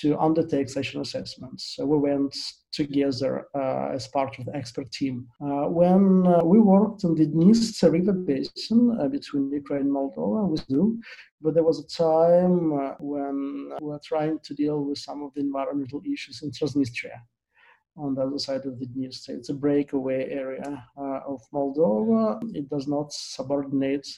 to 0.00 0.18
undertake 0.18 0.68
such 0.68 0.94
an 0.94 1.00
assessment. 1.00 1.60
So 1.60 1.84
we 1.86 1.98
went 1.98 2.36
together 2.72 3.46
uh, 3.54 3.90
as 3.92 4.08
part 4.08 4.38
of 4.38 4.46
the 4.46 4.56
expert 4.56 4.90
team. 4.92 5.26
Uh, 5.40 5.66
when 5.68 6.26
uh, 6.26 6.44
we 6.44 6.58
worked 6.60 7.04
on 7.04 7.14
the 7.14 7.26
Dniester 7.26 7.92
River 7.92 8.12
Basin 8.12 8.96
uh, 9.00 9.08
between 9.08 9.50
Ukraine 9.50 9.82
and 9.82 9.90
Moldova, 9.90 10.48
we 10.48 10.58
do, 10.68 11.00
but 11.40 11.54
there 11.54 11.64
was 11.64 11.80
a 11.80 11.88
time 11.88 12.72
uh, 12.72 12.94
when 13.00 13.72
we 13.80 13.86
were 13.88 14.00
trying 14.04 14.38
to 14.44 14.54
deal 14.54 14.84
with 14.84 14.98
some 14.98 15.22
of 15.22 15.34
the 15.34 15.40
environmental 15.40 16.00
issues 16.04 16.42
in 16.42 16.50
Transnistria 16.50 17.18
on 17.96 18.14
the 18.14 18.22
other 18.22 18.38
side 18.38 18.64
of 18.64 18.78
the 18.78 18.86
Dniester. 18.86 19.30
It's 19.30 19.50
a 19.50 19.54
breakaway 19.54 20.30
area 20.30 20.84
uh, 20.96 21.20
of 21.26 21.40
Moldova. 21.52 22.40
It 22.54 22.68
does 22.68 22.88
not 22.88 23.12
subordinate, 23.12 24.08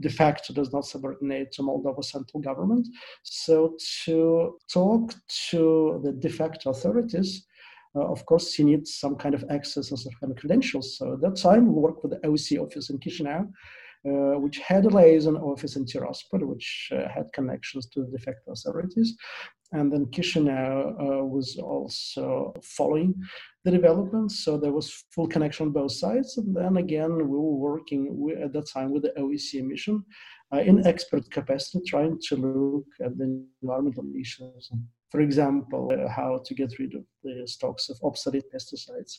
de 0.00 0.08
facto 0.08 0.54
does 0.54 0.72
not 0.72 0.86
subordinate 0.86 1.52
to 1.52 1.62
Moldova 1.62 2.02
central 2.04 2.40
government. 2.40 2.88
So 3.22 3.76
to 4.04 4.58
talk 4.72 5.14
to 5.50 6.00
the 6.02 6.12
de 6.12 6.28
facto 6.28 6.70
authorities, 6.70 7.46
uh, 7.94 8.06
of 8.06 8.24
course, 8.26 8.58
you 8.58 8.64
need 8.64 8.86
some 8.86 9.16
kind 9.16 9.34
of 9.34 9.44
access 9.50 9.90
and 9.90 9.98
some 9.98 10.12
kind 10.20 10.30
of 10.30 10.38
credentials. 10.38 10.96
So 10.98 11.14
at 11.14 11.20
that 11.22 11.36
time, 11.36 11.66
we 11.66 11.80
worked 11.80 12.02
with 12.02 12.12
the 12.12 12.28
OSCE 12.28 12.60
office 12.60 12.90
in 12.90 12.98
Chisinau, 12.98 13.50
uh, 14.06 14.38
which 14.38 14.58
had 14.58 14.84
a 14.84 14.88
liaison 14.88 15.36
office 15.36 15.76
in 15.76 15.84
Tiraspol, 15.84 16.46
which 16.46 16.90
uh, 16.92 17.08
had 17.08 17.32
connections 17.32 17.86
to 17.88 18.04
the 18.04 18.10
de 18.10 18.18
facto 18.18 18.52
authorities. 18.52 19.16
And 19.72 19.92
then 19.92 20.06
Chisinau 20.06 20.92
uh, 20.98 21.24
was 21.24 21.58
also 21.58 22.54
following 22.62 23.14
the 23.64 23.70
development, 23.70 24.32
so 24.32 24.56
there 24.56 24.72
was 24.72 25.04
full 25.14 25.28
connection 25.28 25.66
on 25.66 25.72
both 25.72 25.92
sides. 25.92 26.38
And 26.38 26.56
then 26.56 26.78
again, 26.78 27.14
we 27.16 27.22
were 27.24 27.56
working 27.70 28.32
at 28.42 28.52
that 28.54 28.68
time 28.68 28.92
with 28.92 29.02
the 29.02 29.12
OSCE 29.18 29.62
mission 29.66 30.04
uh, 30.54 30.60
in 30.60 30.86
expert 30.86 31.30
capacity, 31.30 31.80
trying 31.86 32.18
to 32.28 32.36
look 32.36 32.86
at 33.04 33.18
the 33.18 33.44
environmental 33.62 34.06
issues 34.18 34.70
for 35.10 35.20
example, 35.20 35.90
uh, 35.92 36.08
how 36.08 36.42
to 36.44 36.54
get 36.54 36.78
rid 36.78 36.94
of 36.94 37.04
the 37.24 37.46
stocks 37.46 37.88
of 37.88 37.98
obsolete 38.02 38.44
pesticides, 38.54 39.18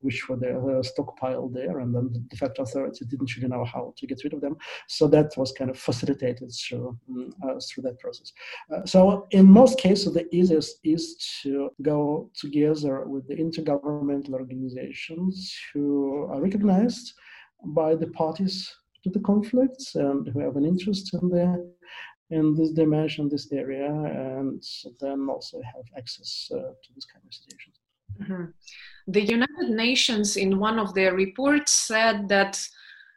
which 0.00 0.28
were 0.28 0.36
there, 0.36 0.60
stockpiled 0.82 1.54
there, 1.54 1.80
and 1.80 1.94
then 1.94 2.10
the 2.12 2.20
de 2.20 2.36
facto 2.36 2.62
authority 2.62 3.04
didn't 3.06 3.34
really 3.36 3.48
know 3.48 3.64
how 3.64 3.94
to 3.96 4.06
get 4.06 4.22
rid 4.22 4.34
of 4.34 4.40
them. 4.40 4.56
So 4.88 5.08
that 5.08 5.32
was 5.36 5.52
kind 5.52 5.70
of 5.70 5.78
facilitated 5.78 6.52
through, 6.52 6.98
mm, 7.10 7.32
uh, 7.42 7.58
through 7.60 7.84
that 7.84 7.98
process. 7.98 8.32
Uh, 8.74 8.84
so 8.84 9.26
in 9.30 9.50
most 9.50 9.78
cases, 9.78 10.12
the 10.12 10.26
easiest 10.34 10.78
is 10.84 11.16
to 11.42 11.70
go 11.82 12.30
together 12.34 13.04
with 13.06 13.26
the 13.28 13.36
intergovernmental 13.36 14.34
organizations 14.34 15.54
who 15.72 16.28
are 16.30 16.40
recognized 16.40 17.14
by 17.64 17.94
the 17.94 18.08
parties 18.08 18.70
to 19.02 19.10
the 19.10 19.20
conflicts 19.20 19.94
and 19.94 20.28
who 20.28 20.40
have 20.40 20.56
an 20.56 20.64
interest 20.64 21.14
in 21.14 21.28
the 21.30 21.72
in 22.30 22.54
this 22.54 22.70
dimension, 22.70 23.28
this 23.28 23.50
area, 23.52 23.86
and 23.86 24.62
then 25.00 25.28
also 25.28 25.60
have 25.62 25.84
access 25.96 26.48
uh, 26.52 26.56
to 26.58 26.94
this 26.94 27.04
kind 27.04 27.24
of 27.26 27.34
situations. 27.34 27.76
Mm-hmm. 28.20 28.44
The 29.08 29.22
United 29.22 29.70
Nations, 29.70 30.36
in 30.36 30.58
one 30.58 30.78
of 30.78 30.94
their 30.94 31.14
reports, 31.14 31.72
said 31.72 32.28
that 32.28 32.60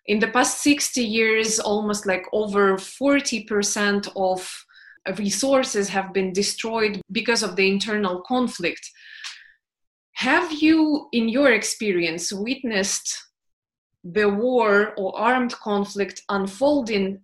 in 0.08 0.20
the 0.20 0.28
past 0.28 0.62
60 0.64 1.02
years, 1.02 1.60
almost 1.60 2.06
like 2.06 2.26
over 2.34 2.76
40% 2.76 4.12
of 4.16 4.66
resources 5.18 5.90
have 5.90 6.14
been 6.14 6.34
destroyed 6.34 7.02
because 7.12 7.44
of 7.44 7.56
the 7.56 7.70
internal 7.70 8.22
conflict. 8.22 8.90
Have 10.14 10.52
you, 10.52 11.08
in 11.12 11.30
your 11.30 11.52
experience, 11.52 12.32
witnessed 12.32 13.18
the 14.04 14.30
war 14.30 14.94
or 14.98 15.18
armed 15.18 15.54
conflict 15.54 16.22
unfolding 16.30 17.22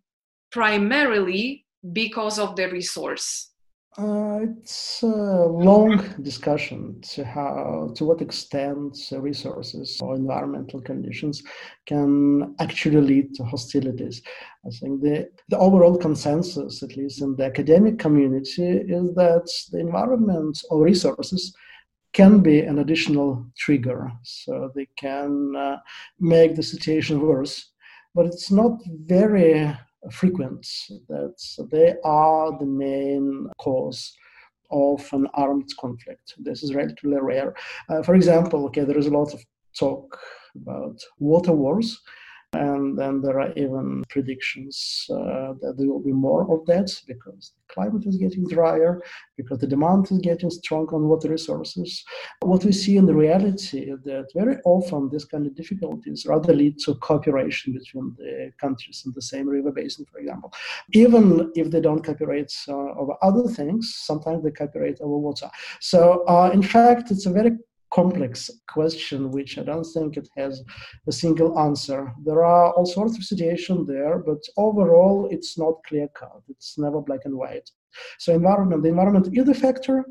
primarily 0.52 1.66
because 1.94 2.40
of 2.40 2.56
the 2.56 2.70
resource? 2.70 3.50
Uh, 3.98 4.40
it's 4.44 5.02
a 5.02 5.08
long 5.08 5.98
discussion 6.22 7.02
to 7.02 7.26
how, 7.26 7.92
to 7.96 8.06
what 8.06 8.22
extent 8.22 8.96
resources 9.12 10.00
or 10.02 10.16
environmental 10.16 10.80
conditions 10.80 11.44
can 11.86 12.56
actually 12.60 13.02
lead 13.02 13.34
to 13.34 13.44
hostilities. 13.44 14.22
I 14.66 14.70
think 14.70 15.02
the, 15.02 15.30
the 15.50 15.58
overall 15.58 15.98
consensus, 15.98 16.84
at 16.84 16.96
least 16.96 17.22
in 17.22 17.36
the 17.36 17.46
academic 17.46 17.98
community, 17.98 18.70
is 18.70 19.16
that 19.16 19.50
the 19.72 19.80
environment 19.80 20.62
or 20.70 20.84
resources 20.84 21.54
can 22.14 22.40
be 22.40 22.62
an 22.62 22.80
additional 22.80 23.46
trigger, 23.58 24.12
so 24.24 24.72
they 24.76 24.88
can 24.98 25.54
uh, 25.56 25.78
make 26.20 26.56
the 26.56 26.64
situation 26.64 27.22
worse. 27.22 27.72
But 28.16 28.28
it's 28.28 28.52
not 28.52 28.80
very 28.86 29.76
frequent, 30.12 30.66
that 31.08 31.36
they 31.72 31.96
are 32.04 32.58
the 32.58 32.66
main 32.66 33.48
cause 33.60 34.14
of 34.72 35.08
an 35.14 35.28
armed 35.34 35.70
conflict. 35.80 36.36
This 36.38 36.64
is 36.64 36.76
relatively 36.76 37.18
rare. 37.20 37.54
Uh, 37.90 38.04
for 38.04 38.16
example, 38.16 38.66
okay, 38.66 38.84
there 38.84 38.98
is 38.98 39.08
a 39.08 39.12
lot 39.12 39.34
of 39.34 39.44
talk 39.78 40.20
about 40.56 41.00
water 41.20 41.52
wars, 41.52 42.00
and 42.54 42.98
then 42.98 43.22
there 43.22 43.40
are 43.40 43.54
even 43.54 44.04
predictions 44.10 45.06
uh, 45.12 45.54
that 45.62 45.76
there 45.78 45.88
will 45.88 46.02
be 46.02 46.12
more 46.12 46.52
of 46.52 46.66
that 46.66 46.90
because 47.06 47.54
the 47.56 47.74
climate 47.74 48.06
is 48.08 48.18
getting 48.18 48.48
drier, 48.48 49.00
because 49.38 49.60
the 49.60 49.68
demand 49.68 50.12
is 50.12 50.18
getting 50.20 50.50
strong 50.50 50.88
on 50.88 51.08
water 51.08 51.30
resources. 51.30 52.04
What 52.42 52.66
we 52.66 52.72
see 52.72 52.98
in 52.98 53.06
the 53.06 53.14
reality 53.14 53.92
is 53.92 54.02
that 54.06 54.28
very 54.34 54.58
often 54.66 55.10
these 55.10 55.26
kind 55.26 55.46
of 55.46 55.56
difficulties 55.56 56.26
rather 56.26 56.54
lead 56.54 56.80
to 56.86 56.96
cooperation 56.96 57.74
between 57.74 58.16
the 58.18 58.52
countries 58.60 59.04
in 59.06 59.12
the 59.14 59.22
same 59.22 59.48
river 59.48 59.72
basin, 59.72 60.06
for 60.12 60.20
example. 60.20 60.52
Even 60.94 61.52
if 61.56 61.70
they 61.70 61.82
don't 61.82 62.04
cooperate 62.04 62.52
uh, 62.68 62.74
over 62.74 63.14
other 63.22 63.48
things, 63.48 63.94
sometimes 63.96 64.44
they 64.44 64.52
cooperate 64.52 65.00
over 65.02 65.18
water. 65.18 65.50
So, 65.82 66.24
uh, 66.26 66.50
in 66.52 66.64
fact, 66.64 67.12
it's 67.12 67.28
a 67.28 67.32
very 67.32 67.52
complex 67.94 68.50
question, 68.68 69.32
which 69.32 69.58
I 69.58 69.64
don't 69.64 69.84
think 69.84 70.18
it 70.18 70.30
has 70.38 70.64
a 71.08 71.12
single 71.12 71.58
answer. 71.60 72.14
There 72.24 72.44
are 72.44 72.74
all 72.74 72.86
sorts 72.86 73.18
of 73.18 73.24
situations 73.24 73.88
there, 73.88 74.20
but 74.20 74.42
overall, 74.58 75.28
it's 75.32 75.58
not 75.58 75.84
clear 75.88 76.08
cut. 76.10 76.42
It's 76.50 76.78
never 76.78 77.02
black 77.02 77.22
and 77.26 77.36
white. 77.38 77.70
So, 78.20 78.34
environment, 78.34 78.84
the 78.84 78.90
environment 78.90 79.30
is 79.34 79.50
a 79.50 79.54
factor. 79.54 80.06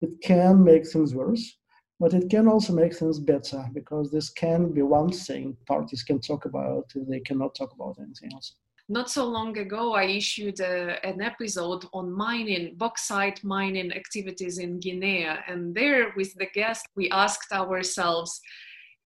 It 0.00 0.20
can 0.22 0.62
make 0.62 0.86
things 0.86 1.14
worse. 1.14 1.58
but 2.00 2.12
it 2.14 2.28
can 2.28 2.48
also 2.48 2.72
make 2.72 2.94
things 2.94 3.18
better 3.18 3.64
because 3.72 4.10
this 4.10 4.28
can 4.30 4.72
be 4.72 4.82
one 4.82 5.10
thing 5.10 5.56
parties 5.66 6.02
can 6.02 6.20
talk 6.20 6.44
about 6.44 6.84
if 6.94 7.06
they 7.08 7.20
cannot 7.20 7.54
talk 7.54 7.72
about 7.72 7.96
anything 8.00 8.30
else. 8.32 8.56
Not 8.88 9.10
so 9.10 9.24
long 9.24 9.56
ago, 9.56 9.94
I 9.94 10.04
issued 10.04 10.60
a, 10.60 11.04
an 11.06 11.22
episode 11.22 11.86
on 11.94 12.12
mining, 12.12 12.74
bauxite 12.76 13.42
mining 13.42 13.92
activities 13.92 14.58
in 14.58 14.78
Guinea. 14.78 15.26
And 15.48 15.74
there, 15.74 16.12
with 16.16 16.34
the 16.34 16.48
guest, 16.52 16.86
we 16.94 17.08
asked 17.10 17.50
ourselves 17.52 18.40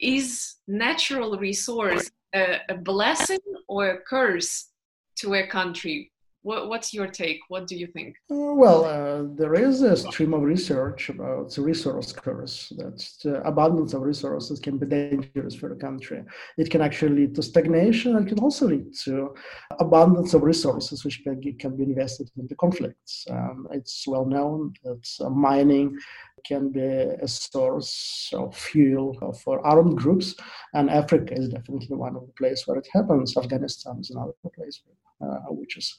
is 0.01 0.57
natural 0.67 1.39
resource 1.39 2.11
a, 2.35 2.59
a 2.69 2.75
blessing 2.75 3.39
or 3.69 3.91
a 3.91 4.01
curse 4.01 4.69
to 5.17 5.35
a 5.35 5.47
country? 5.47 6.13
What, 6.49 6.71
what's 6.71 6.95
your 6.95 7.09
take? 7.09 7.41
What 7.49 7.67
do 7.67 7.77
you 7.77 7.87
think? 7.87 8.17
Uh, 8.31 8.55
well, 8.63 8.81
uh, 8.87 9.25
there 9.37 9.55
is 9.55 9.83
a 9.83 9.95
stream 9.95 10.33
of 10.33 10.41
research 10.41 11.11
about 11.11 11.55
the 11.55 11.61
resource 11.61 12.11
curse. 12.11 12.73
That 12.79 13.01
abundance 13.45 13.93
of 13.93 14.01
resources 14.01 14.59
can 14.59 14.79
be 14.79 14.87
dangerous 14.87 15.55
for 15.55 15.71
a 15.75 15.77
country. 15.77 16.25
It 16.57 16.71
can 16.71 16.81
actually 16.81 17.17
lead 17.21 17.35
to 17.35 17.43
stagnation. 17.43 18.17
and 18.17 18.27
can 18.27 18.39
also 18.39 18.67
lead 18.67 18.95
to 19.05 19.35
abundance 19.79 20.33
of 20.33 20.43
resources, 20.43 21.05
which 21.05 21.23
can, 21.23 21.39
be 21.77 21.83
invested 21.83 22.31
into 22.39 22.55
conflicts. 22.55 23.27
Um, 23.29 23.69
it's 23.71 24.09
well 24.09 24.25
known 24.25 24.73
that 24.85 25.07
uh, 25.21 25.29
mining 25.29 25.99
can 26.47 26.73
be 26.73 26.89
a 27.27 27.29
source 27.29 28.31
of 28.33 28.57
fuel 28.57 29.13
for 29.45 29.61
armed 29.67 29.99
groups, 29.99 30.35
and 30.73 30.89
Africa 30.89 31.35
is 31.35 31.51
definitely 31.51 31.97
one 31.97 32.17
of 32.17 32.25
the 32.25 32.33
places 32.33 32.67
where 32.67 32.79
it 32.79 32.89
happens. 32.91 33.37
Afghanistan 33.37 33.99
is 34.01 34.09
another 34.09 34.33
place 34.57 34.81
uh, 34.89 35.08
which 35.49 35.77
is 35.77 35.97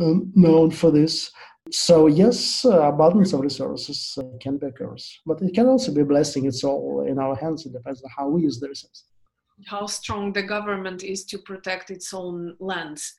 um, 0.00 0.32
known 0.34 0.70
for 0.70 0.90
this. 0.90 1.30
So 1.70 2.06
yes, 2.06 2.64
uh, 2.64 2.88
abundance 2.88 3.32
of 3.32 3.40
resources 3.40 4.16
uh, 4.18 4.24
can 4.40 4.56
be 4.56 4.66
a 4.66 4.72
curse, 4.72 5.20
but 5.26 5.42
it 5.42 5.54
can 5.54 5.66
also 5.66 5.92
be 5.92 6.02
a 6.02 6.04
blessing. 6.04 6.46
It's 6.46 6.62
all 6.62 7.04
in 7.06 7.18
our 7.18 7.34
hands. 7.34 7.66
It 7.66 7.72
depends 7.72 8.02
on 8.02 8.10
how 8.16 8.28
we 8.28 8.42
use 8.42 8.60
the 8.60 8.68
resources. 8.68 9.04
How 9.66 9.86
strong 9.86 10.32
the 10.32 10.42
government 10.42 11.02
is 11.02 11.24
to 11.26 11.38
protect 11.38 11.90
its 11.90 12.12
own 12.12 12.56
lands. 12.60 13.14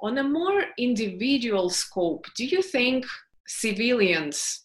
On 0.00 0.18
a 0.18 0.24
more 0.24 0.64
individual 0.76 1.70
scope, 1.70 2.26
do 2.36 2.44
you 2.44 2.62
think 2.62 3.06
civilians 3.46 4.64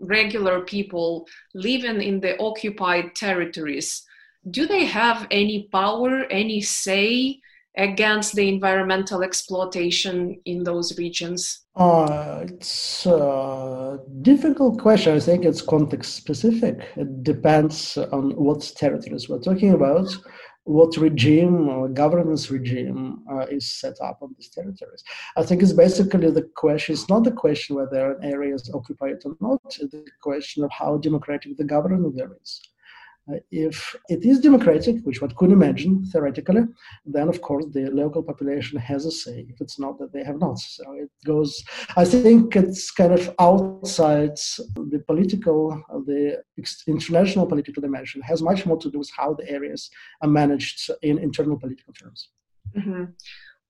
regular 0.00 0.60
people 0.60 1.26
living 1.54 2.00
in 2.00 2.20
the 2.20 2.40
occupied 2.40 3.14
territories, 3.14 4.04
do 4.50 4.66
they 4.66 4.84
have 4.84 5.26
any 5.30 5.68
power, 5.72 6.24
any 6.30 6.60
say 6.60 7.40
against 7.78 8.34
the 8.34 8.48
environmental 8.48 9.22
exploitation 9.22 10.38
in 10.44 10.64
those 10.64 10.98
regions? 10.98 11.66
Uh, 11.76 12.40
it's 12.44 13.06
a 13.06 14.00
difficult 14.22 14.80
question. 14.80 15.16
I 15.16 15.20
think 15.20 15.44
it's 15.44 15.62
context 15.62 16.16
specific. 16.16 16.80
It 16.96 17.22
depends 17.22 17.96
on 17.96 18.32
what 18.32 18.72
territories 18.76 19.28
we're 19.28 19.40
talking 19.40 19.72
about 19.74 20.08
what 20.68 20.94
regime 20.98 21.66
or 21.70 21.88
governance 21.88 22.50
regime 22.50 23.22
uh, 23.32 23.46
is 23.46 23.80
set 23.80 23.94
up 24.02 24.18
on 24.20 24.34
these 24.36 24.50
territories. 24.50 25.02
I 25.34 25.42
think 25.42 25.62
it's 25.62 25.72
basically 25.72 26.30
the 26.30 26.46
question, 26.56 26.92
it's 26.92 27.08
not 27.08 27.24
the 27.24 27.30
question 27.30 27.76
whether 27.76 28.12
an 28.12 28.22
area 28.22 28.54
is 28.54 28.70
occupied 28.74 29.16
or 29.24 29.34
not, 29.40 29.62
it's 29.64 29.78
the 29.78 30.04
question 30.22 30.62
of 30.64 30.70
how 30.70 30.98
democratic 30.98 31.56
the 31.56 31.64
government 31.64 32.14
there 32.14 32.36
is. 32.42 32.60
Uh, 33.30 33.38
if 33.50 33.94
it 34.08 34.24
is 34.24 34.40
democratic, 34.40 34.96
which 35.02 35.20
one 35.20 35.30
could 35.36 35.50
imagine 35.50 36.04
theoretically, 36.06 36.62
then 37.04 37.28
of 37.28 37.40
course 37.42 37.66
the 37.72 37.90
local 37.90 38.22
population 38.22 38.78
has 38.78 39.04
a 39.04 39.10
say. 39.10 39.46
If 39.48 39.60
it's 39.60 39.78
not, 39.78 39.98
that 39.98 40.12
they 40.12 40.24
have 40.24 40.38
not. 40.38 40.58
So 40.58 40.84
it 40.92 41.10
goes. 41.26 41.62
I 41.96 42.04
think 42.04 42.56
it's 42.56 42.90
kind 42.90 43.12
of 43.12 43.34
outside 43.38 44.36
the 44.92 45.02
political, 45.06 45.82
the 46.06 46.42
international 46.86 47.46
political 47.46 47.80
dimension. 47.82 48.22
Has 48.22 48.42
much 48.42 48.64
more 48.64 48.78
to 48.78 48.90
do 48.90 48.98
with 48.98 49.10
how 49.16 49.34
the 49.34 49.48
areas 49.50 49.90
are 50.22 50.28
managed 50.28 50.90
in 51.02 51.18
internal 51.18 51.58
political 51.58 51.92
terms. 51.92 52.30
Mm-hmm. 52.76 53.04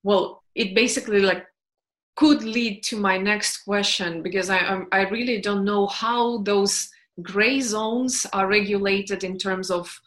Well, 0.03 0.45
it 0.55 0.75
basically 0.75 1.21
like 1.21 1.45
could 2.17 2.43
lead 2.43 2.83
to 2.83 2.97
my 2.97 3.17
next 3.17 3.59
question 3.59 4.23
because 4.23 4.51
I 4.51 4.83
I 4.93 5.03
really 5.09 5.41
don't 5.41 5.65
know 5.65 5.87
how 5.87 6.39
those 6.43 6.89
gray 7.23 7.61
zones 7.61 8.27
are 8.33 8.49
regulated 8.49 9.25
in 9.25 9.39
terms 9.39 9.71
of 9.71 10.01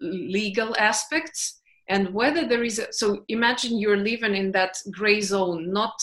legal 0.00 0.76
aspects. 0.78 1.60
And 1.88 2.12
whether 2.12 2.46
there 2.46 2.64
is 2.64 2.78
a, 2.78 2.92
so 2.92 3.24
imagine 3.28 3.78
you're 3.78 3.96
living 3.96 4.34
in 4.34 4.52
that 4.52 4.76
gray 4.90 5.20
zone 5.20 5.72
not 5.72 5.98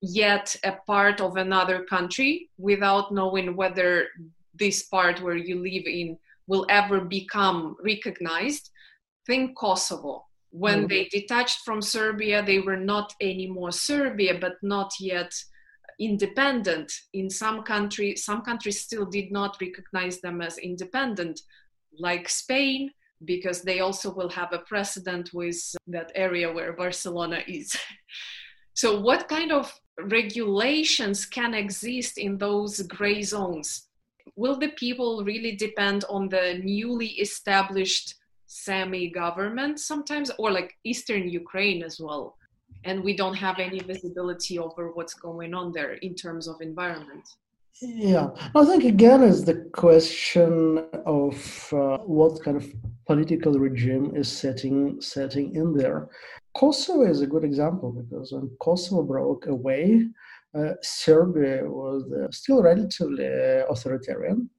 yet 0.00 0.56
a 0.64 0.72
part 0.86 1.20
of 1.20 1.36
another 1.36 1.84
country 1.84 2.50
without 2.58 3.12
knowing 3.12 3.54
whether 3.54 4.08
this 4.54 4.84
part 4.84 5.22
where 5.22 5.36
you 5.36 5.62
live 5.62 5.86
in 5.86 6.18
will 6.46 6.66
ever 6.68 7.00
become 7.00 7.76
recognized. 7.84 8.70
Think 9.26 9.56
kosovo. 9.56 10.24
When 10.50 10.84
mm. 10.84 10.88
they 10.88 11.04
detached 11.04 11.60
from 11.64 11.80
serbia 11.80 12.44
they 12.44 12.58
were 12.58 12.76
not 12.76 13.14
anymore 13.22 13.72
serbia 13.72 14.36
but 14.38 14.56
not 14.62 14.92
yet 15.00 15.32
independent 15.98 16.92
in 17.12 17.28
some 17.28 17.62
countries 17.62 18.24
some 18.24 18.42
countries 18.42 18.80
still 18.80 19.04
did 19.04 19.30
not 19.30 19.56
recognize 19.60 20.20
them 20.20 20.40
as 20.40 20.58
independent 20.58 21.40
like 21.98 22.28
spain 22.28 22.90
because 23.24 23.62
they 23.62 23.80
also 23.80 24.12
will 24.12 24.28
have 24.28 24.52
a 24.52 24.58
precedent 24.58 25.30
with 25.32 25.56
that 25.86 26.10
area 26.14 26.52
where 26.52 26.72
barcelona 26.72 27.40
is. 27.46 27.76
So 28.74 28.98
what 28.98 29.28
kind 29.28 29.52
of 29.52 29.70
regulations 30.00 31.26
can 31.26 31.52
exist 31.52 32.16
in 32.16 32.38
those 32.38 32.80
gray 32.80 33.22
zones? 33.22 33.88
Will 34.34 34.58
the 34.58 34.70
people 34.70 35.24
really 35.24 35.56
depend 35.56 36.04
on 36.08 36.30
the 36.30 36.58
newly 36.64 37.08
established 37.20 38.14
semi 38.46 39.10
government 39.10 39.80
sometimes 39.80 40.30
or 40.38 40.50
like 40.50 40.74
eastern 40.84 41.28
ukraine 41.28 41.82
as 41.82 41.98
well 42.00 42.36
and 42.84 43.02
we 43.02 43.16
don't 43.16 43.34
have 43.34 43.58
any 43.58 43.80
visibility 43.80 44.58
over 44.58 44.92
what's 44.92 45.14
going 45.14 45.54
on 45.54 45.72
there 45.72 45.94
in 45.94 46.14
terms 46.14 46.48
of 46.48 46.56
environment. 46.60 47.26
Yeah. 47.80 48.28
I 48.54 48.64
think 48.64 48.84
again 48.84 49.22
is 49.22 49.44
the 49.44 49.68
question 49.72 50.84
of 51.06 51.72
uh, 51.72 51.98
what 51.98 52.42
kind 52.44 52.56
of 52.56 52.66
political 53.06 53.54
regime 53.58 54.14
is 54.14 54.30
setting 54.30 55.00
setting 55.00 55.54
in 55.54 55.74
there. 55.74 56.08
Kosovo 56.56 57.10
is 57.10 57.22
a 57.22 57.26
good 57.26 57.44
example 57.44 57.90
because 57.92 58.32
when 58.32 58.50
kosovo 58.60 59.02
broke 59.02 59.46
away 59.46 60.06
uh, 60.54 60.74
serbia 60.82 61.64
was 61.64 62.04
uh, 62.12 62.30
still 62.30 62.62
relatively 62.62 63.24
authoritarian. 63.70 64.50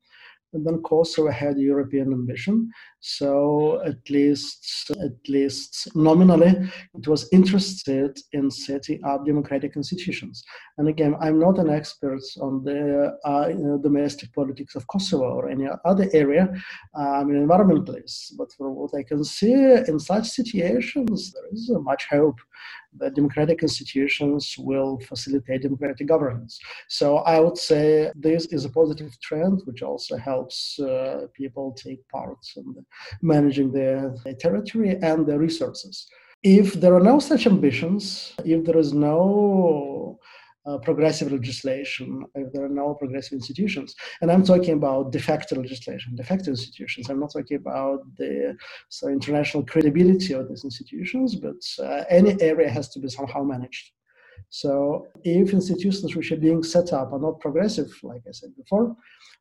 And 0.53 0.65
then 0.65 0.81
Kosovo 0.83 1.31
had 1.31 1.57
European 1.57 2.13
ambition. 2.13 2.69
So 3.05 3.81
at 3.85 4.09
least, 4.09 4.89
at 4.91 5.27
least 5.27 5.93
nominally, 5.93 6.55
it 6.93 7.05
was 7.05 7.27
interested 7.33 8.17
in 8.31 8.49
setting 8.49 9.03
up 9.03 9.25
democratic 9.25 9.75
institutions. 9.75 10.41
And 10.77 10.87
again, 10.87 11.13
I'm 11.19 11.37
not 11.37 11.59
an 11.59 11.69
expert 11.69 12.23
on 12.39 12.63
the 12.63 13.17
uh, 13.25 13.47
you 13.49 13.57
know, 13.57 13.77
domestic 13.77 14.31
politics 14.31 14.75
of 14.75 14.87
Kosovo 14.87 15.25
or 15.25 15.49
any 15.49 15.67
other 15.83 16.09
area. 16.13 16.47
I'm 16.95 17.29
an 17.29 17.45
environmentalist, 17.45 18.37
but 18.37 18.53
from 18.53 18.75
what 18.75 18.95
I 18.97 19.03
can 19.03 19.25
see 19.25 19.51
in 19.51 19.99
such 19.99 20.29
situations, 20.29 21.33
there 21.33 21.47
is 21.51 21.69
much 21.73 22.07
hope 22.09 22.39
that 22.99 23.15
democratic 23.15 23.63
institutions 23.63 24.55
will 24.57 24.99
facilitate 24.99 25.63
democratic 25.63 26.07
governance. 26.07 26.59
So 26.87 27.17
I 27.17 27.39
would 27.39 27.57
say 27.57 28.11
this 28.15 28.45
is 28.45 28.65
a 28.65 28.69
positive 28.69 29.19
trend, 29.19 29.61
which 29.65 29.81
also 29.81 30.15
helps 30.15 30.79
uh, 30.79 31.27
people 31.33 31.73
take 31.73 32.07
part 32.07 32.37
in 32.55 32.85
managing 33.21 33.71
their, 33.71 34.15
territory 34.39 34.97
and 35.01 35.27
their 35.27 35.39
resources. 35.39 36.07
If 36.43 36.73
there 36.73 36.93
are 36.93 36.99
no 36.99 37.19
such 37.19 37.47
ambitions, 37.47 38.33
if 38.43 38.65
there 38.65 38.77
is 38.77 38.93
no 38.93 40.19
uh, 40.65 40.77
progressive 40.77 41.31
legislation, 41.31 42.25
if 42.35 42.51
there 42.53 42.65
are 42.65 42.69
no 42.69 42.93
progressive 42.93 43.33
institutions. 43.33 43.95
And 44.21 44.31
I'm 44.31 44.43
talking 44.43 44.73
about 44.73 45.11
de 45.11 45.19
facto 45.19 45.55
legislation, 45.55 46.15
de 46.15 46.23
facto 46.23 46.51
institutions. 46.51 47.09
I'm 47.09 47.19
not 47.19 47.33
talking 47.33 47.57
about 47.57 47.99
the 48.17 48.55
so 48.89 49.07
international 49.09 49.63
credibility 49.65 50.33
of 50.33 50.47
these 50.47 50.63
institutions, 50.63 51.35
but 51.35 51.61
uh, 51.79 52.03
any 52.09 52.41
area 52.41 52.69
has 52.69 52.89
to 52.89 52.99
be 52.99 53.09
somehow 53.09 53.43
managed. 53.43 53.91
So 54.49 55.07
if 55.23 55.51
institutions 55.51 56.15
which 56.15 56.31
are 56.31 56.37
being 56.37 56.63
set 56.63 56.93
up 56.93 57.11
are 57.11 57.19
not 57.19 57.39
progressive, 57.39 57.91
like 58.03 58.21
I 58.27 58.31
said 58.31 58.55
before, 58.55 58.95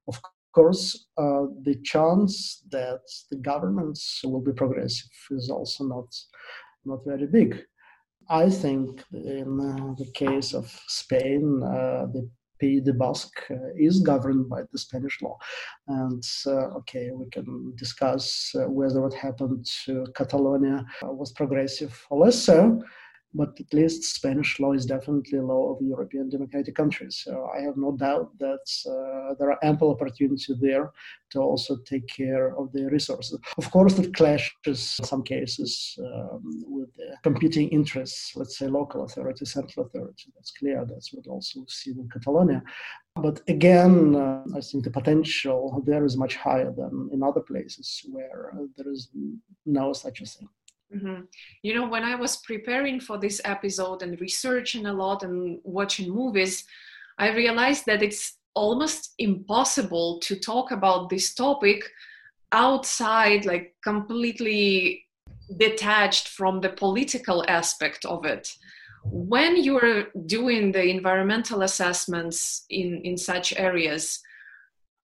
of 0.09 0.21
course, 0.53 1.07
uh, 1.19 1.47
the 1.63 1.77
chance 1.83 2.63
that 2.71 3.03
the 3.31 3.37
governments 3.37 4.21
will 4.25 4.41
be 4.41 4.53
progressive 4.53 5.11
is 5.31 5.51
also 5.51 5.85
not 5.85 6.09
not 6.85 7.01
very 7.07 7.27
big. 7.27 7.65
I 8.29 8.49
think 8.51 9.03
in 9.13 9.61
uh, 9.61 9.95
the 9.99 10.11
case 10.15 10.55
of 10.55 10.67
Spain, 10.89 11.63
uh, 11.63 12.07
the 12.13 12.29
Pays 12.61 12.83
de 12.83 12.93
Basque 12.93 13.43
uh, 13.51 13.57
is 13.77 14.01
governed 14.01 14.49
by 14.49 14.63
the 14.71 14.79
Spanish 14.79 15.21
law. 15.23 15.37
And 15.89 16.23
okay, 16.47 17.11
we 17.11 17.27
can 17.31 17.75
discuss 17.77 18.53
whether 18.55 19.01
what 19.01 19.15
happened 19.15 19.67
to 19.85 20.07
Catalonia 20.15 20.85
was 21.03 21.33
progressive 21.33 21.95
or 22.11 22.25
less 22.25 22.39
so. 22.39 22.81
But 23.35 23.59
at 23.59 23.73
least 23.73 24.05
Spanish 24.05 24.61
law 24.61 24.73
is 24.73 24.87
definitely 24.87 25.39
law 25.39 25.73
of 25.73 25.83
European 25.83 26.29
democratic 26.29 26.75
countries. 26.75 27.23
So 27.25 27.49
I 27.57 27.61
have 27.63 27.77
no 27.77 27.93
doubt 27.93 28.37
that 28.39 28.67
uh, 28.87 29.35
there 29.39 29.51
are 29.51 29.65
ample 29.65 29.91
opportunities 29.91 30.51
there 30.61 30.93
to 31.31 31.41
also 31.41 31.77
take 31.87 32.07
care 32.07 32.57
of 32.59 32.73
the 32.73 32.91
resources. 32.91 33.39
Of 33.57 33.71
course, 33.71 33.99
it 33.99 34.15
clashes 34.15 34.97
in 34.99 35.05
some 35.05 35.23
cases 35.23 35.99
um, 35.99 36.43
with 36.67 36.91
competing 37.23 37.69
interests, 37.69 38.37
let's 38.37 38.59
say 38.59 38.67
local 38.67 39.05
authority, 39.05 39.45
central 39.47 39.87
authority. 39.87 40.31
That's 40.35 40.51
clear. 40.51 40.85
That's 40.85 41.13
what 41.13 41.27
also 41.27 41.61
we've 41.61 41.71
seen 41.71 41.99
in 41.99 42.09
Catalonia. 42.09 42.63
But 43.17 43.41
again, 43.49 44.15
uh, 44.15 44.45
I 44.57 44.61
think 44.61 44.85
the 44.85 44.91
potential 44.91 45.83
there 45.87 46.05
is 46.05 46.17
much 46.17 46.37
higher 46.37 46.73
than 46.73 47.11
in 47.13 47.23
other 47.23 47.41
places 47.41 48.03
where 48.11 48.53
there 48.77 48.91
is 48.91 49.09
no 49.67 49.93
such 49.93 50.21
a 50.21 50.27
thing. 50.27 50.49
Mm-hmm. 50.95 51.23
You 51.63 51.75
know, 51.75 51.89
when 51.89 52.05
I 52.05 52.15
was 52.15 52.37
preparing 52.39 53.01
for 53.01 53.19
this 53.19 53.41
episode 53.45 54.03
and 54.03 54.21
researching 54.21 54.87
a 54.87 54.93
lot 54.93 55.23
and 55.23 55.59
watching 55.65 56.13
movies, 56.13 56.65
I 57.19 57.35
realized 57.35 57.87
that 57.87 58.03
it's 58.03 58.37
almost 58.55 59.15
impossible 59.19 60.21
to 60.21 60.39
talk 60.39 60.71
about 60.71 61.09
this 61.09 61.35
topic 61.35 61.83
outside, 62.53 63.47
like 63.47 63.75
completely 63.83 65.05
detached 65.57 66.29
from 66.29 66.61
the 66.61 66.69
political 66.69 67.45
aspect 67.49 68.05
of 68.05 68.25
it. 68.25 68.53
When 69.05 69.63
you're 69.63 70.09
doing 70.27 70.73
the 70.73 70.85
environmental 70.85 71.63
assessments 71.63 72.65
in, 72.71 73.01
in 73.03 73.17
such 73.17 73.53
areas, 73.57 74.21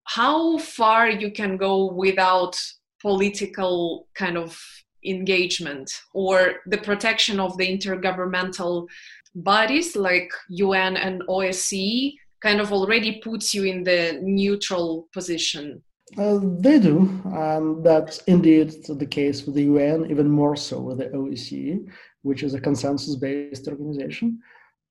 how 0.04 0.58
far 0.58 1.08
you 1.08 1.30
can 1.30 1.56
go 1.56 1.92
without 1.92 2.60
political 3.00 4.08
kind 4.14 4.36
of 4.36 4.60
engagement 5.04 5.90
or 6.14 6.54
the 6.66 6.78
protection 6.78 7.40
of 7.40 7.56
the 7.56 7.66
intergovernmental 7.66 8.86
bodies 9.34 9.96
like 9.96 10.30
UN 10.48 10.96
and 10.96 11.22
OSCE 11.28 12.14
kind 12.40 12.60
of 12.60 12.72
already 12.72 13.20
puts 13.20 13.54
you 13.54 13.64
in 13.64 13.84
the 13.84 14.18
neutral 14.22 15.08
position. 15.12 15.82
Uh, 16.16 16.38
they 16.42 16.78
do, 16.78 17.20
and 17.34 17.84
that's 17.84 18.18
indeed 18.26 18.72
the 18.88 19.06
case 19.06 19.44
with 19.44 19.54
the 19.54 19.64
UN, 19.64 20.10
even 20.10 20.28
more 20.28 20.56
so 20.56 20.80
with 20.80 20.98
the 20.98 21.06
OSCE, 21.06 21.86
which 22.22 22.42
is 22.42 22.54
a 22.54 22.60
consensus 22.60 23.16
based 23.16 23.68
organization. 23.68 24.38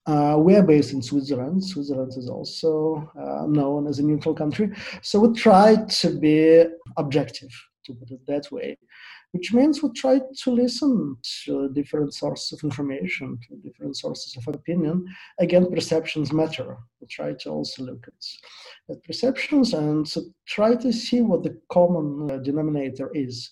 Uh, 0.05 0.37
we 0.39 0.55
are 0.55 0.63
based 0.63 0.93
in 0.93 1.01
Switzerland. 1.01 1.63
Switzerland 1.63 2.13
is 2.15 2.29
also 2.29 3.11
uh, 3.19 3.45
known 3.47 3.87
as 3.87 3.99
a 3.99 4.03
neutral 4.03 4.33
country. 4.33 4.69
So 5.01 5.19
we 5.19 5.37
try 5.37 5.75
to 5.75 6.19
be 6.19 6.65
objective, 6.97 7.49
to 7.85 7.93
put 7.93 8.11
it 8.11 8.21
that 8.27 8.49
way 8.51 8.77
which 9.33 9.53
means 9.53 9.83
we 9.83 9.89
try 9.91 10.19
to 10.43 10.51
listen 10.51 11.15
to 11.45 11.69
different 11.69 12.13
sources 12.13 12.53
of 12.53 12.63
information, 12.63 13.37
to 13.47 13.55
different 13.57 13.95
sources 13.97 14.35
of 14.37 14.47
opinion. 14.53 15.05
Again, 15.39 15.69
perceptions 15.69 16.31
matter. 16.31 16.77
We 16.99 17.07
try 17.07 17.33
to 17.33 17.49
also 17.49 17.83
look 17.83 18.07
at, 18.07 18.93
at 18.95 19.03
perceptions 19.03 19.73
and 19.73 20.07
try 20.45 20.75
to 20.75 20.91
see 20.91 21.21
what 21.21 21.43
the 21.43 21.59
common 21.69 22.31
uh, 22.31 22.37
denominator 22.37 23.11
is. 23.13 23.51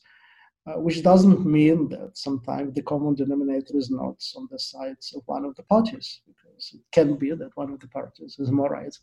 Uh, 0.67 0.79
which 0.79 1.03
doesn't 1.03 1.45
mean 1.45 1.88
that 1.89 2.09
sometimes 2.17 2.73
the 2.73 2.81
common 2.81 3.13
denominator 3.13 3.77
is 3.77 3.91
not 3.91 4.17
on 4.35 4.47
the 4.49 4.57
side 4.57 4.97
of 5.15 5.21
one 5.27 5.45
of 5.45 5.55
the 5.55 5.61
parties, 5.61 6.21
because 6.25 6.71
it 6.73 6.81
can 6.91 7.15
be 7.15 7.29
that 7.29 7.51
one 7.53 7.71
of 7.71 7.79
the 7.79 7.88
parties 7.89 8.38
is 8.39 8.49
more 8.49 8.69
right 8.69 8.97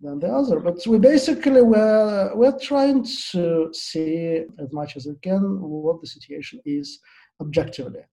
than 0.00 0.18
the 0.20 0.28
other. 0.28 0.60
But 0.60 0.86
we 0.86 0.98
basically 0.98 1.62
we're 1.62 2.34
we're 2.34 2.58
trying 2.58 3.04
to 3.32 3.70
see 3.72 4.44
as 4.58 4.72
much 4.72 4.96
as 4.96 5.06
we 5.06 5.14
can 5.22 5.42
what 5.60 6.00
the 6.00 6.06
situation 6.06 6.60
is 6.64 7.00
objectively. 7.40 8.04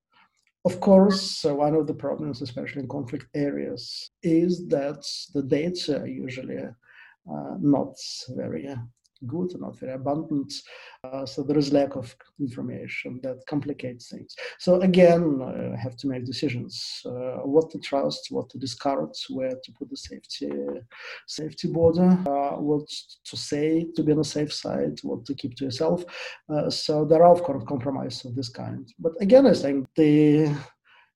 Of 0.66 0.80
course, 0.80 1.44
one 1.44 1.76
of 1.76 1.88
the 1.88 1.94
problems, 1.94 2.42
especially 2.42 2.84
in 2.84 2.88
conflict 2.88 3.28
areas, 3.36 4.12
is 4.22 4.66
that 4.70 5.04
the 5.34 5.44
data 5.44 6.02
are 6.02 6.08
usually 6.08 6.58
uh, 6.58 7.56
not 7.60 7.96
very 8.30 8.70
good, 9.28 9.52
not 9.60 9.80
very 9.80 9.94
abundant. 9.94 10.54
Uh, 11.04 11.26
so 11.26 11.44
there 11.44 11.58
is 11.58 11.74
lack 11.74 11.96
of 11.96 12.16
information 12.40 13.20
that 13.24 13.46
complicates 13.48 14.10
things. 14.10 14.36
So 14.60 14.82
again, 14.82 15.42
I 15.42 15.76
have 15.80 15.96
to 15.98 16.08
make 16.08 16.26
decisions: 16.26 17.02
uh, 17.06 17.42
what 17.44 17.70
to 17.72 17.80
trust, 17.80 18.28
what 18.30 18.50
to 18.50 18.58
discard, 18.58 19.10
where 19.30 19.56
to 19.64 19.72
put 19.78 19.90
the 19.90 19.98
safety 19.98 20.52
safety 21.28 21.68
border, 21.68 22.10
uh, 22.28 22.58
what 22.60 22.88
to 23.26 23.38
say 23.38 23.88
to 23.96 24.04
be 24.04 24.12
on 24.12 24.20
the 24.20 24.24
safe 24.24 24.54
side, 24.54 25.00
what 25.04 25.26
to 25.26 25.34
keep 25.34 25.56
to 25.58 25.66
yourself. 25.66 26.04
Uh, 26.50 26.70
so 26.70 27.06
there 27.06 27.24
are 27.24 27.32
of 27.32 27.44
course 27.44 27.64
compromises 27.68 28.26
of 28.26 28.36
this 28.36 28.50
kind. 28.50 28.88
But 29.00 29.14
again, 29.22 29.48
I 29.48 29.54
think 29.54 29.88
the 29.96 30.56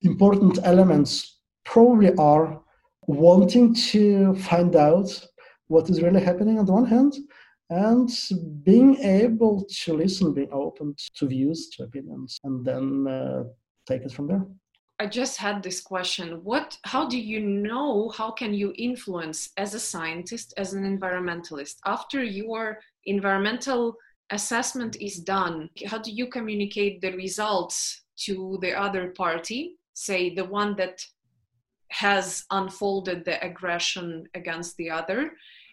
important 0.02 0.60
elements 0.64 1.40
probably 1.66 2.14
are 2.16 2.62
wanting 3.08 3.74
to 3.74 4.36
find 4.36 4.76
out 4.76 5.10
what 5.68 5.90
is 5.90 6.02
really 6.02 6.22
happening 6.22 6.60
on 6.60 6.66
the 6.66 6.74
one 6.74 6.86
hand 6.86 7.14
and 7.70 8.10
being 8.64 8.98
able 8.98 9.66
to 9.84 9.94
listen, 9.94 10.34
being 10.34 10.52
open 10.52 10.96
to 11.16 11.28
views, 11.28 11.70
to 11.70 11.84
opinions, 11.84 12.40
and 12.44 12.66
then 12.66 13.08
uh, 13.08 13.44
take 13.86 14.04
it 14.04 14.12
from 14.12 14.28
there. 14.28 14.46
I 15.00 15.06
just 15.06 15.38
had 15.38 15.62
this 15.62 15.80
question. 15.80 16.44
What 16.44 16.78
how 16.84 17.08
do 17.08 17.20
you 17.20 17.40
know 17.40 18.10
how 18.10 18.32
can 18.32 18.54
you 18.54 18.74
influence 18.78 19.52
as 19.58 19.74
a 19.74 19.80
scientist, 19.80 20.54
as 20.58 20.74
an 20.74 20.84
environmentalist 20.84 21.76
after 21.86 22.24
your 22.24 22.80
environmental 23.06 23.96
assessment 24.32 24.96
is 25.00 25.20
done? 25.20 25.70
How 25.86 26.00
do 26.00 26.12
you 26.12 26.28
communicate 26.28 27.02
the 27.02 27.16
results 27.16 28.06
to 28.26 28.58
the 28.62 28.74
other 28.74 29.10
party, 29.10 29.78
say 29.94 30.34
the 30.34 30.46
one 30.46 30.76
that 30.78 31.06
has 31.90 32.44
unfolded 32.50 33.24
the 33.24 33.44
aggression 33.46 34.26
against 34.34 34.78
the 34.78 34.90
other? 34.90 35.32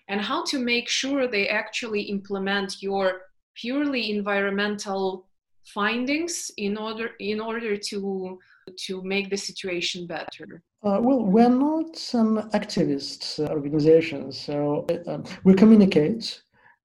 And 0.09 0.21
how 0.21 0.45
to 0.45 0.59
make 0.59 0.89
sure 0.89 1.27
they 1.27 1.49
actually 1.49 2.03
implement 2.03 2.83
your 2.83 3.23
purely 3.55 4.11
environmental 4.11 5.27
findings 5.65 6.51
in 6.59 6.77
order 6.77 7.11
in 7.21 7.41
order 7.41 7.77
to 7.77 8.39
to 8.79 9.03
make 9.03 9.29
the 9.31 9.37
situation 9.37 10.07
better. 10.07 10.63
Uh, 10.83 10.99
well 11.01 11.25
we're 11.25 11.49
not 11.49 11.95
an 12.15 12.51
activist 12.51 13.39
organization 13.51 14.33
so 14.33 14.87
uh, 15.07 15.19
we 15.45 15.55
communicate 15.55 16.43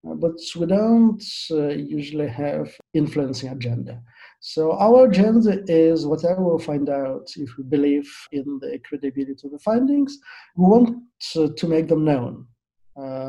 uh, 0.08 0.14
but 0.14 0.32
we 0.56 0.66
don't 0.66 1.22
uh, 1.50 1.68
usually 1.68 2.28
have 2.28 2.74
influencing 2.94 3.50
agenda. 3.50 4.00
So 4.40 4.72
our 4.72 5.06
agenda 5.06 5.62
is 5.66 6.06
whatever 6.06 6.42
we 6.42 6.62
find 6.62 6.88
out 6.88 7.28
if 7.36 7.50
we 7.58 7.64
believe 7.64 8.10
in 8.32 8.58
the 8.62 8.78
credibility 8.88 9.42
of 9.44 9.52
the 9.52 9.58
findings 9.58 10.18
we 10.56 10.64
want 10.64 10.96
to, 11.32 11.52
to 11.52 11.68
make 11.68 11.88
them 11.88 12.06
known. 12.06 12.34
uh, 12.36 12.49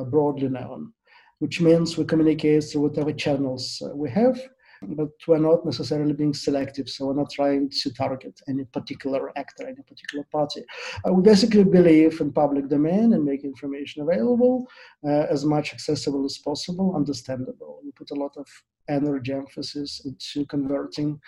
broadly 0.10 0.50
known, 0.50 0.94
which 1.40 1.62
means 1.62 1.98
we 1.98 2.06
communicate 2.06 2.64
through 2.64 2.82
whatever 2.82 3.12
channels 3.12 3.82
uh, 3.86 3.96
we 3.96 4.10
have, 4.10 4.40
but 4.84 5.10
we're 5.28 5.38
not 5.38 5.66
necessarily 5.66 6.14
being 6.14 6.34
selective. 6.34 6.90
So 6.90 7.08
we're 7.08 7.22
not 7.22 7.32
trying 7.32 7.70
to 7.70 7.94
target 7.94 8.40
any 8.48 8.66
particular 8.66 9.32
actor, 9.38 9.68
any 9.68 9.82
particular 9.88 10.26
party. 10.32 10.64
Uh, 11.06 11.14
we 11.14 11.22
basically 11.22 11.64
believe 11.64 12.20
in 12.22 12.32
public 12.32 12.68
domain 12.68 13.14
and 13.14 13.24
make 13.24 13.44
information 13.44 14.02
available 14.02 14.68
uh, 15.06 15.26
as 15.30 15.46
much 15.46 15.74
accessible 15.74 16.26
as 16.26 16.38
possible, 16.40 16.96
understandable. 16.96 17.82
We 17.84 17.92
put 17.92 18.12
a 18.12 18.20
lot 18.20 18.36
of 18.38 18.48
energy 18.90 19.34
emphasis 19.34 20.02
into 20.06 20.46
converting 20.48 21.20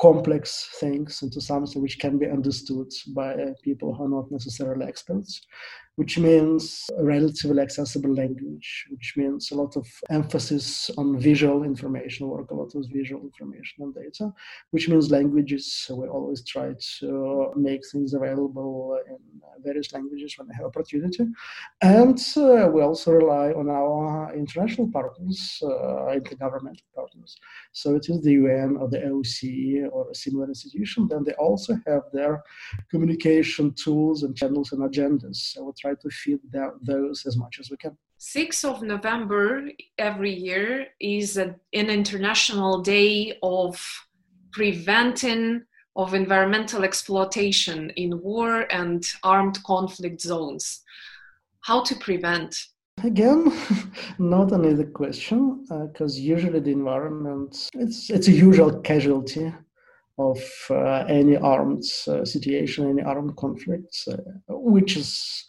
complex 0.00 0.70
things 0.78 1.22
into 1.22 1.40
something 1.40 1.82
which 1.82 1.98
can 1.98 2.18
be 2.18 2.26
understood 2.26 2.88
by 3.16 3.34
people 3.64 3.92
who 3.92 4.04
are 4.04 4.08
not 4.08 4.30
necessarily 4.30 4.86
experts 4.86 5.40
which 5.98 6.16
means 6.16 6.88
a 6.96 7.02
relatively 7.02 7.60
accessible 7.60 8.14
language, 8.14 8.86
which 8.88 9.14
means 9.16 9.50
a 9.50 9.54
lot 9.56 9.76
of 9.76 9.84
emphasis 10.10 10.92
on 10.96 11.18
visual 11.18 11.64
information, 11.64 12.28
work 12.28 12.52
a 12.52 12.54
lot 12.54 12.72
with 12.72 12.88
visual 12.92 13.20
information 13.20 13.82
and 13.82 13.92
data, 13.96 14.32
which 14.70 14.88
means 14.88 15.10
languages. 15.10 15.90
We 15.90 16.06
always 16.06 16.44
try 16.44 16.74
to 17.00 17.52
make 17.56 17.82
things 17.90 18.14
available 18.14 18.96
in 19.10 19.18
various 19.64 19.92
languages 19.92 20.38
when 20.38 20.46
we 20.46 20.54
have 20.54 20.66
opportunity. 20.66 21.24
And 21.82 22.18
uh, 22.36 22.68
we 22.72 22.80
also 22.82 23.10
rely 23.10 23.50
on 23.50 23.68
our 23.68 24.32
international 24.36 24.88
partners, 24.92 25.60
uh, 25.64 26.14
intergovernmental 26.20 26.86
partners. 26.94 27.36
So 27.72 27.96
it 27.96 28.08
is 28.08 28.22
the 28.22 28.34
UN 28.42 28.76
or 28.80 28.88
the 28.88 28.98
OSCE 28.98 29.88
or 29.90 30.10
a 30.10 30.14
similar 30.14 30.46
institution. 30.46 31.08
Then 31.08 31.24
they 31.24 31.32
also 31.32 31.76
have 31.88 32.02
their 32.12 32.44
communication 32.88 33.74
tools 33.74 34.22
and 34.22 34.36
channels 34.36 34.70
and 34.70 34.82
agendas. 34.82 35.38
So 35.52 35.64
we 35.64 35.72
try 35.80 35.87
try 35.88 36.00
to 36.02 36.10
feed 36.10 36.40
those 36.82 37.26
as 37.26 37.36
much 37.36 37.58
as 37.60 37.70
we 37.70 37.76
can. 37.76 37.96
6th 38.20 38.64
of 38.64 38.82
November 38.82 39.68
every 39.98 40.34
year 40.34 40.88
is 41.00 41.36
a, 41.36 41.54
an 41.72 41.90
international 41.90 42.82
day 42.82 43.38
of 43.42 43.80
preventing 44.52 45.62
of 45.96 46.14
environmental 46.14 46.84
exploitation 46.84 47.90
in 47.90 48.20
war 48.22 48.66
and 48.70 49.04
armed 49.22 49.62
conflict 49.64 50.20
zones. 50.20 50.82
How 51.60 51.82
to 51.82 51.94
prevent? 51.96 52.56
Again, 53.04 53.52
not 54.18 54.52
an 54.52 54.64
easy 54.64 54.84
question 54.84 55.64
because 55.68 56.16
uh, 56.16 56.20
usually 56.20 56.60
the 56.60 56.70
environment 56.70 57.68
it's 57.74 58.10
it's 58.10 58.28
a 58.28 58.32
usual 58.32 58.80
casualty 58.80 59.52
of 60.18 60.40
uh, 60.70 61.04
any 61.08 61.36
armed 61.36 61.84
uh, 62.08 62.24
situation, 62.24 62.90
any 62.90 63.02
armed 63.02 63.36
conflict, 63.36 63.96
uh, 64.10 64.16
which 64.48 64.96
is 64.96 65.44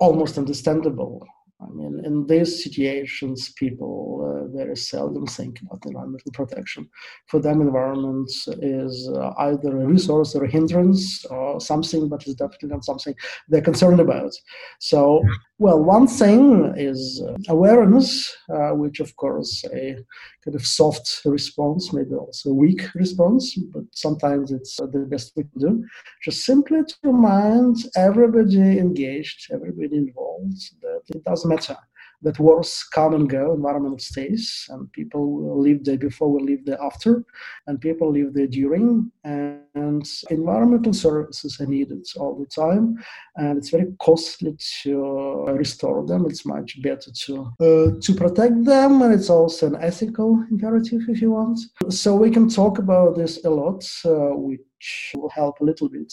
almost 0.00 0.38
understandable. 0.38 1.26
I 1.62 1.68
mean, 1.70 2.02
in 2.04 2.26
these 2.26 2.62
situations, 2.64 3.52
people 3.52 3.96
uh, 4.24 4.56
very 4.56 4.76
seldom 4.76 5.26
think 5.26 5.60
about 5.60 5.84
environmental 5.84 6.32
protection. 6.32 6.88
For 7.26 7.38
them, 7.40 7.60
environment 7.60 8.30
is 8.62 9.08
uh, 9.14 9.32
either 9.38 9.80
a 9.80 9.86
resource 9.86 10.34
or 10.34 10.44
a 10.44 10.50
hindrance 10.50 11.24
or 11.26 11.60
something, 11.60 12.08
but 12.08 12.22
it's 12.22 12.34
definitely 12.34 12.70
not 12.70 12.84
something 12.84 13.14
they're 13.48 13.60
concerned 13.60 14.00
about. 14.00 14.32
So, 14.78 15.22
well, 15.58 15.82
one 15.82 16.06
thing 16.06 16.72
is 16.76 17.22
awareness, 17.48 18.34
uh, 18.48 18.70
which, 18.70 19.00
of 19.00 19.14
course, 19.16 19.62
a 19.72 19.96
kind 20.44 20.54
of 20.54 20.64
soft 20.64 21.20
response, 21.26 21.92
maybe 21.92 22.14
also 22.14 22.50
a 22.50 22.54
weak 22.54 22.82
response, 22.94 23.54
but 23.74 23.84
sometimes 23.92 24.50
it's 24.50 24.76
the 24.76 25.06
best 25.10 25.32
we 25.36 25.42
can 25.42 25.60
do. 25.60 25.84
Just 26.22 26.44
simply 26.46 26.82
to 26.82 26.94
remind 27.02 27.76
everybody 27.96 28.78
engaged, 28.78 29.52
everybody 29.52 29.96
involved, 29.96 30.80
that 30.80 31.02
it 31.14 31.24
doesn't 31.24 31.49
matter 31.50 31.76
that 32.22 32.38
wars 32.38 32.84
come 32.92 33.14
and 33.14 33.30
go, 33.30 33.54
environment 33.54 34.00
stays, 34.02 34.66
and 34.68 34.92
people 34.92 35.58
live 35.58 35.84
there 35.84 35.96
before, 35.96 36.30
we 36.30 36.42
live 36.42 36.64
there 36.64 36.82
after, 36.82 37.24
and 37.66 37.80
people 37.80 38.12
live 38.12 38.34
there 38.34 38.46
during. 38.46 39.10
And 39.24 40.06
environmental 40.30 40.92
services 40.92 41.60
are 41.60 41.66
needed 41.66 42.06
all 42.16 42.34
the 42.38 42.46
time, 42.46 43.02
and 43.36 43.56
it's 43.56 43.70
very 43.70 43.92
costly 44.00 44.56
to 44.82 45.46
restore 45.48 46.06
them. 46.06 46.26
It's 46.26 46.44
much 46.44 46.82
better 46.82 47.10
to 47.24 47.34
uh, 47.60 47.90
to 48.00 48.14
protect 48.14 48.64
them, 48.64 49.02
and 49.02 49.14
it's 49.14 49.30
also 49.30 49.66
an 49.68 49.78
ethical 49.80 50.44
imperative, 50.50 51.02
if 51.08 51.22
you 51.22 51.30
want. 51.30 51.58
So 51.88 52.14
we 52.14 52.30
can 52.30 52.48
talk 52.48 52.78
about 52.78 53.16
this 53.16 53.44
a 53.44 53.50
lot, 53.50 53.82
uh, 54.04 54.36
which 54.36 55.12
will 55.16 55.30
help 55.30 55.60
a 55.60 55.64
little 55.64 55.88
bit 55.88 56.12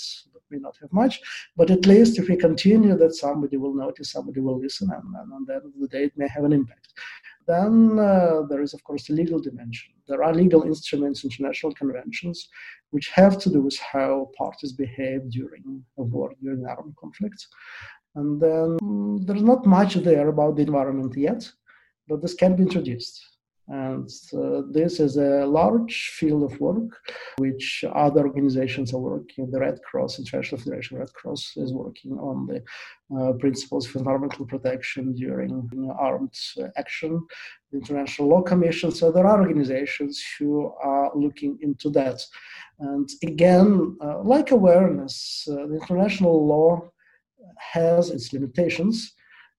may 0.49 0.59
not 0.59 0.75
have 0.81 0.91
much, 0.91 1.21
but 1.55 1.71
at 1.71 1.85
least 1.85 2.19
if 2.19 2.29
we 2.29 2.35
continue, 2.35 2.97
that 2.97 3.15
somebody 3.15 3.57
will 3.57 3.73
notice, 3.73 4.11
somebody 4.11 4.39
will 4.39 4.59
listen, 4.59 4.89
and, 4.91 5.15
and 5.15 5.33
on 5.33 5.45
the 5.45 5.55
end 5.55 5.65
of 5.65 5.71
the 5.79 5.87
day, 5.87 6.05
it 6.05 6.17
may 6.17 6.27
have 6.27 6.43
an 6.43 6.53
impact. 6.53 6.93
Then 7.47 7.97
uh, 7.97 8.41
there 8.49 8.61
is, 8.61 8.73
of 8.73 8.83
course, 8.83 9.07
the 9.07 9.13
legal 9.13 9.39
dimension. 9.39 9.93
There 10.07 10.23
are 10.23 10.33
legal 10.33 10.63
instruments, 10.63 11.23
international 11.23 11.73
conventions, 11.73 12.49
which 12.91 13.09
have 13.09 13.37
to 13.39 13.49
do 13.49 13.61
with 13.61 13.77
how 13.79 14.29
parties 14.37 14.73
behave 14.73 15.29
during 15.31 15.83
a 15.97 16.03
war, 16.03 16.33
during 16.41 16.65
armed 16.65 16.95
conflicts. 16.99 17.47
And 18.15 18.41
then 18.41 18.77
mm, 18.81 19.25
there's 19.25 19.43
not 19.43 19.65
much 19.65 19.95
there 19.95 20.27
about 20.27 20.55
the 20.55 20.63
environment 20.63 21.15
yet, 21.15 21.49
but 22.07 22.21
this 22.21 22.33
can 22.33 22.55
be 22.55 22.63
introduced. 22.63 23.36
And 23.69 24.09
uh, 24.33 24.61
this 24.71 25.01
is 25.01 25.17
a 25.17 25.45
large 25.45 26.11
field 26.17 26.43
of 26.43 26.59
work 26.61 26.89
which 27.37 27.83
other 27.93 28.25
organizations 28.25 28.93
are 28.93 28.99
working. 28.99 29.51
The 29.51 29.59
Red 29.59 29.81
Cross, 29.81 30.19
International 30.19 30.61
Federation 30.61 30.97
Red 30.99 31.11
Cross, 31.11 31.53
is 31.57 31.73
working 31.73 32.13
on 32.13 32.47
the 32.47 32.63
uh, 33.13 33.33
principles 33.33 33.85
of 33.87 33.97
environmental 33.97 34.45
protection 34.45 35.13
during 35.13 35.69
you 35.73 35.81
know, 35.81 35.95
armed 35.99 36.33
action. 36.77 37.27
The 37.71 37.79
International 37.79 38.29
Law 38.29 38.41
Commission. 38.41 38.89
So 38.91 39.11
there 39.11 39.27
are 39.27 39.41
organizations 39.41 40.23
who 40.39 40.73
are 40.81 41.11
looking 41.13 41.59
into 41.61 41.89
that. 41.89 42.21
And 42.79 43.09
again, 43.21 43.97
uh, 44.01 44.21
like 44.21 44.51
awareness, 44.51 45.45
uh, 45.51 45.67
the 45.67 45.73
international 45.73 46.47
law 46.47 46.89
has 47.57 48.11
its 48.11 48.31
limitations, 48.31 49.13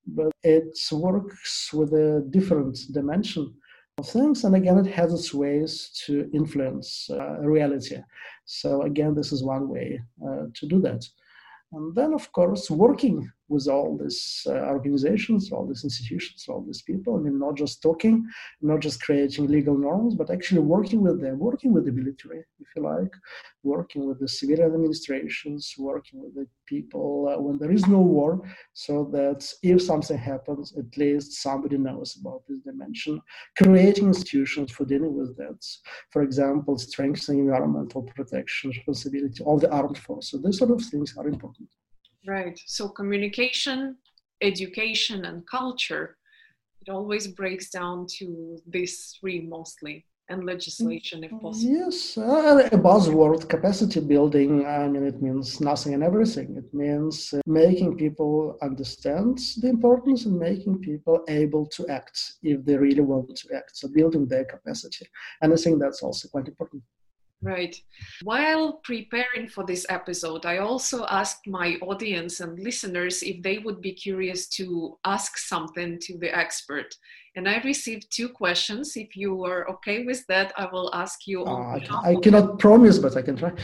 but 0.07 0.33
it 0.43 0.79
works 0.93 1.71
with 1.75 1.93
a 1.93 2.27
different 2.31 2.79
dimension 2.93 3.55
things 4.05 4.45
and 4.45 4.55
again 4.55 4.79
it 4.79 4.87
has 4.87 5.13
its 5.13 5.35
ways 5.35 5.91
to 6.07 6.31
influence 6.33 7.09
uh, 7.11 7.39
reality. 7.41 7.97
So 8.45 8.83
again 8.83 9.15
this 9.15 9.33
is 9.33 9.43
one 9.43 9.69
way 9.69 10.01
uh, 10.27 10.47
to 10.55 10.67
do 10.67 10.81
that. 10.83 11.05
And 11.73 11.95
then 11.95 12.15
of 12.15 12.31
course 12.33 12.71
working 12.71 13.31
with 13.49 13.67
all 13.69 13.97
these 13.97 14.47
uh, 14.47 14.53
organizations, 14.77 15.51
all 15.51 15.67
these 15.67 15.85
institutions, 15.85 16.45
all 16.49 16.63
these 16.63 16.83
people. 16.83 17.17
I 17.17 17.21
mean, 17.21 17.39
not 17.39 17.57
just 17.57 17.83
talking, 17.83 18.27
not 18.61 18.81
just 18.81 19.03
creating 19.03 19.47
legal 19.47 19.77
norms, 19.77 20.15
but 20.15 20.31
actually 20.31 20.61
working 20.61 21.01
with 21.03 21.21
them, 21.21 21.39
working 21.39 21.73
with 21.73 21.87
the 21.87 21.93
military, 21.93 22.45
if 22.61 22.67
you 22.77 22.83
like, 22.83 23.15
working 23.63 24.07
with 24.07 24.21
the 24.21 24.29
civilian 24.29 24.75
administrations, 24.75 25.75
working 25.79 26.23
with 26.23 26.35
the 26.35 26.47
people 26.67 27.29
uh, 27.29 27.41
when 27.41 27.59
there 27.59 27.73
is 27.73 27.87
no 27.87 28.01
war, 28.01 28.41
so 28.75 29.09
that 29.13 29.51
if 29.63 29.83
something 29.83 30.19
happens, 30.19 30.77
at 30.77 30.97
least 30.97 31.43
somebody 31.43 31.79
knows 31.79 32.19
about 32.21 32.43
this 32.49 32.61
dimension. 32.61 33.21
Creating 33.57 34.09
institutions 34.09 34.71
for 34.71 34.85
dealing 34.85 35.15
with 35.15 35.37
that. 35.39 35.65
For 36.11 36.23
example, 36.23 36.79
strengthening 36.79 37.41
environmental 37.41 38.03
protection 38.03 38.71
responsibility 38.71 39.43
of 39.45 39.61
the 39.61 39.71
armed 39.71 39.99
forces. 39.99 40.43
These 40.43 40.59
sort 40.59 40.71
of 40.71 40.83
things 40.83 41.17
are 41.17 41.29
important. 41.29 41.69
Right. 42.29 42.61
So 42.67 42.91
communication, 42.91 43.97
education, 44.43 45.25
and 45.25 45.47
culture, 45.47 46.19
it 46.83 46.91
always 46.91 47.27
breaks 47.27 47.71
down 47.71 48.07
to 48.19 48.59
these 48.67 49.17
three 49.19 49.41
mostly, 49.41 50.05
and 50.29 50.45
legislation 50.45 51.25
if 51.25 51.31
possible. 51.41 51.73
Yes, 51.73 52.19
uh, 52.19 52.69
a 52.71 52.77
buzzword, 52.77 53.49
capacity 53.49 54.01
building. 54.01 54.67
I 54.67 54.87
mean, 54.89 55.05
it 55.05 55.23
means 55.23 55.59
nothing 55.61 55.95
and 55.95 56.03
everything. 56.03 56.55
It 56.57 56.73
means 56.75 57.33
uh, 57.33 57.41
making 57.47 57.97
people 57.97 58.59
understand 58.61 59.39
the 59.63 59.69
importance 59.69 60.27
and 60.27 60.39
making 60.39 60.81
people 60.81 61.25
able 61.29 61.65
to 61.77 61.89
act 61.89 62.17
if 62.43 62.63
they 62.67 62.77
really 62.77 63.01
want 63.01 63.35
to 63.37 63.57
act. 63.57 63.77
So 63.79 63.89
building 63.89 64.27
their 64.27 64.45
capacity. 64.45 65.07
And 65.41 65.53
I 65.55 65.57
think 65.57 65.81
that's 65.81 66.03
also 66.03 66.29
quite 66.29 66.49
important. 66.49 66.83
Right. 67.41 67.81
While 68.25 68.81
preparing 68.83 69.49
for 69.49 69.65
this 69.65 69.87
episode, 69.89 70.45
I 70.45 70.59
also 70.59 71.07
asked 71.07 71.47
my 71.47 71.77
audience 71.83 72.41
and 72.41 72.59
listeners 72.59 73.23
if 73.23 73.43
they 73.43 73.59
would 73.59 73.81
be 73.81 73.93
curious 73.93 74.49
to 74.59 74.99
ask 75.05 75.39
something 75.39 76.01
to 76.01 76.19
the 76.19 76.37
expert. 76.37 76.97
And 77.37 77.49
I 77.49 77.61
received 77.63 78.09
two 78.11 78.29
questions. 78.29 78.97
If 78.97 79.17
you 79.17 79.45
are 79.45 79.71
okay 79.71 80.05
with 80.05 80.27
that, 80.27 80.53
I 80.57 80.67
will 80.73 80.91
ask 80.93 81.29
you. 81.29 81.45
Uh, 81.45 81.79
I, 82.03 82.11
I 82.11 82.17
cannot 82.17 82.59
promise, 82.59 82.99
but 82.99 83.17
I 83.17 83.23
can 83.23 83.37
try. 83.37 83.53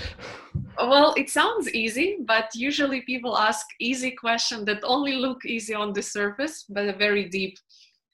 Well, 0.79 1.15
it 1.17 1.31
sounds 1.31 1.69
easy, 1.71 2.19
but 2.25 2.51
usually 2.55 3.01
people 3.03 3.37
ask 3.37 3.67
easy 3.81 4.13
questions 4.13 4.67
that 4.67 4.81
only 4.85 5.17
look 5.17 5.45
easy 5.45 5.75
on 5.75 5.93
the 5.93 6.03
surface, 6.03 6.65
but 6.69 6.87
are 6.89 6.97
very 6.97 7.29
deep. 7.29 7.59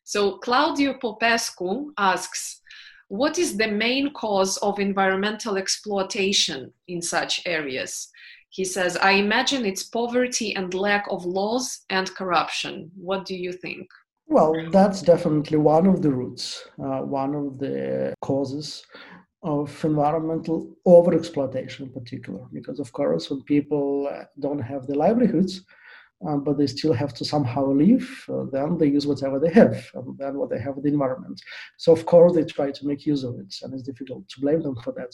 So 0.05 0.39
Claudio 0.39 0.95
Popescu 0.95 1.93
asks, 1.99 2.60
what 3.11 3.39
is 3.39 3.57
the 3.57 3.67
main 3.67 4.13
cause 4.13 4.57
of 4.59 4.79
environmental 4.79 5.57
exploitation 5.57 6.73
in 6.87 7.03
such 7.03 7.43
areas? 7.45 8.09
He 8.51 8.65
says, 8.65 8.97
I 8.97 9.13
imagine 9.13 9.67
it's 9.67 9.83
poverty 9.83 10.55
and 10.55 10.73
lack 10.73 11.07
of 11.11 11.25
laws 11.25 11.81
and 11.91 12.09
corruption. 12.15 12.93
What 12.95 13.25
do 13.25 13.35
you 13.35 13.53
think? 13.53 13.89
Well, 14.29 14.55
that's 14.71 15.03
definitely 15.03 15.59
one 15.59 15.89
of 15.89 16.03
the 16.03 16.13
roots, 16.13 16.63
uh, 16.79 17.01
one 17.01 17.35
of 17.35 17.59
the 17.59 18.15
causes 18.23 18.87
of 19.43 19.85
environmental 19.85 20.73
overexploitation 20.87 21.81
in 21.81 21.91
particular. 21.91 22.47
Because, 22.53 22.79
of 22.79 22.93
course, 22.93 23.29
when 23.29 23.43
people 23.43 24.09
don't 24.39 24.61
have 24.61 24.87
the 24.87 24.95
livelihoods, 24.95 25.65
um, 26.27 26.45
but 26.45 26.59
they 26.59 26.67
still 26.67 26.93
have 26.93 27.15
to 27.15 27.25
somehow 27.25 27.67
live, 27.67 28.25
uh, 28.29 28.45
then 28.53 28.79
they 28.79 28.87
use 28.87 29.07
whatever 29.07 29.39
they 29.39 29.53
have, 29.53 29.91
and 29.95 30.19
then 30.19 30.35
what 30.37 30.51
they 30.51 30.59
have 30.59 30.77
in 30.77 30.83
the 30.83 30.89
environment. 30.91 31.41
So, 31.79 31.93
of 31.93 32.05
course, 32.07 32.35
they 32.35 32.45
try 32.45 32.71
to 32.71 32.87
make 32.87 33.07
use 33.07 33.25
of 33.25 33.39
it, 33.39 33.55
and 33.63 33.73
it's 33.73 33.83
difficult 33.83 34.29
to 34.29 34.41
blame 34.41 34.63
them 34.63 34.77
for 34.77 34.93
that. 34.93 35.13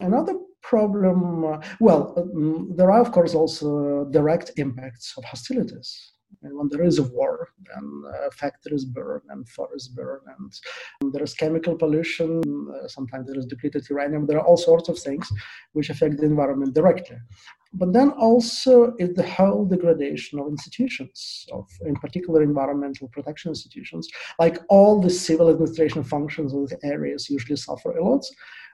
Another 0.00 0.34
problem, 0.62 1.44
uh, 1.44 1.58
well, 1.80 2.14
um, 2.16 2.72
there 2.76 2.90
are, 2.90 3.00
of 3.00 3.12
course, 3.12 3.34
also 3.34 4.04
direct 4.10 4.52
impacts 4.56 5.14
of 5.16 5.24
hostilities. 5.24 6.12
And 6.42 6.56
when 6.56 6.68
there 6.68 6.84
is 6.84 6.98
a 6.98 7.02
war, 7.02 7.48
then 7.66 8.02
uh, 8.08 8.30
factories 8.30 8.84
burn 8.84 9.22
and 9.30 9.48
forests 9.48 9.88
burn, 9.88 10.20
and 10.38 11.12
there 11.12 11.22
is 11.22 11.34
chemical 11.34 11.74
pollution. 11.76 12.42
Uh, 12.44 12.86
sometimes 12.86 13.26
there 13.26 13.38
is 13.38 13.46
depleted 13.46 13.88
uranium. 13.88 14.26
There 14.26 14.38
are 14.38 14.46
all 14.46 14.56
sorts 14.56 14.88
of 14.88 14.98
things 14.98 15.28
which 15.72 15.90
affect 15.90 16.18
the 16.18 16.26
environment 16.26 16.74
directly. 16.74 17.16
But 17.72 17.92
then 17.92 18.10
also 18.10 18.94
is 18.98 19.14
the 19.14 19.26
whole 19.26 19.64
degradation 19.66 20.38
of 20.38 20.48
institutions, 20.48 21.46
of 21.52 21.68
in 21.84 21.94
particular 21.96 22.42
environmental 22.42 23.08
protection 23.08 23.50
institutions. 23.50 24.08
Like 24.38 24.58
all 24.68 25.00
the 25.00 25.10
civil 25.10 25.50
administration 25.50 26.02
functions 26.04 26.54
of 26.54 26.68
the 26.68 26.78
areas 26.84 27.28
usually 27.28 27.56
suffer 27.56 27.90
a 27.96 28.04
lot. 28.04 28.24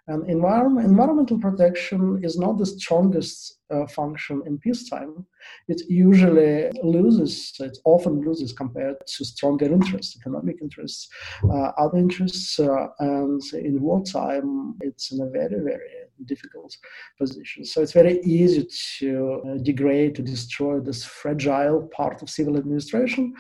And 0.09 0.29
environment, 0.29 0.87
environmental 0.87 1.39
protection 1.39 2.21
is 2.25 2.37
not 2.37 2.59
the 2.59 2.67
strongest 2.67 3.59
uh, 3.71 3.87
function 3.87 4.43
in 4.47 4.59
peacetime. 4.59 5.25
It 5.69 5.83
usually 5.89 6.71
loses, 6.83 7.55
it 7.61 7.79
often 7.85 8.21
loses 8.21 8.53
compared 8.53 8.97
to 9.07 9.25
stronger 9.25 9.67
interests, 9.67 10.17
economic 10.21 10.57
interests, 10.61 11.09
uh, 11.45 11.71
other 11.79 11.99
interests. 11.99 12.59
Uh, 12.59 12.89
and 12.99 13.41
in 13.55 13.81
wartime, 13.81 14.75
it's 14.81 15.13
in 15.13 15.21
a 15.21 15.31
very, 15.31 15.61
very 15.61 15.91
difficult 16.27 16.77
position. 17.17 17.65
So 17.65 17.81
it's 17.81 17.93
very 17.93 18.21
easy 18.23 18.67
to 18.99 19.43
uh, 19.47 19.63
degrade, 19.63 20.17
to 20.17 20.23
destroy 20.23 20.81
this 20.81 21.05
fragile 21.05 21.89
part 21.95 22.23
of 22.23 22.31
civil 22.31 22.57
administration 22.57 23.35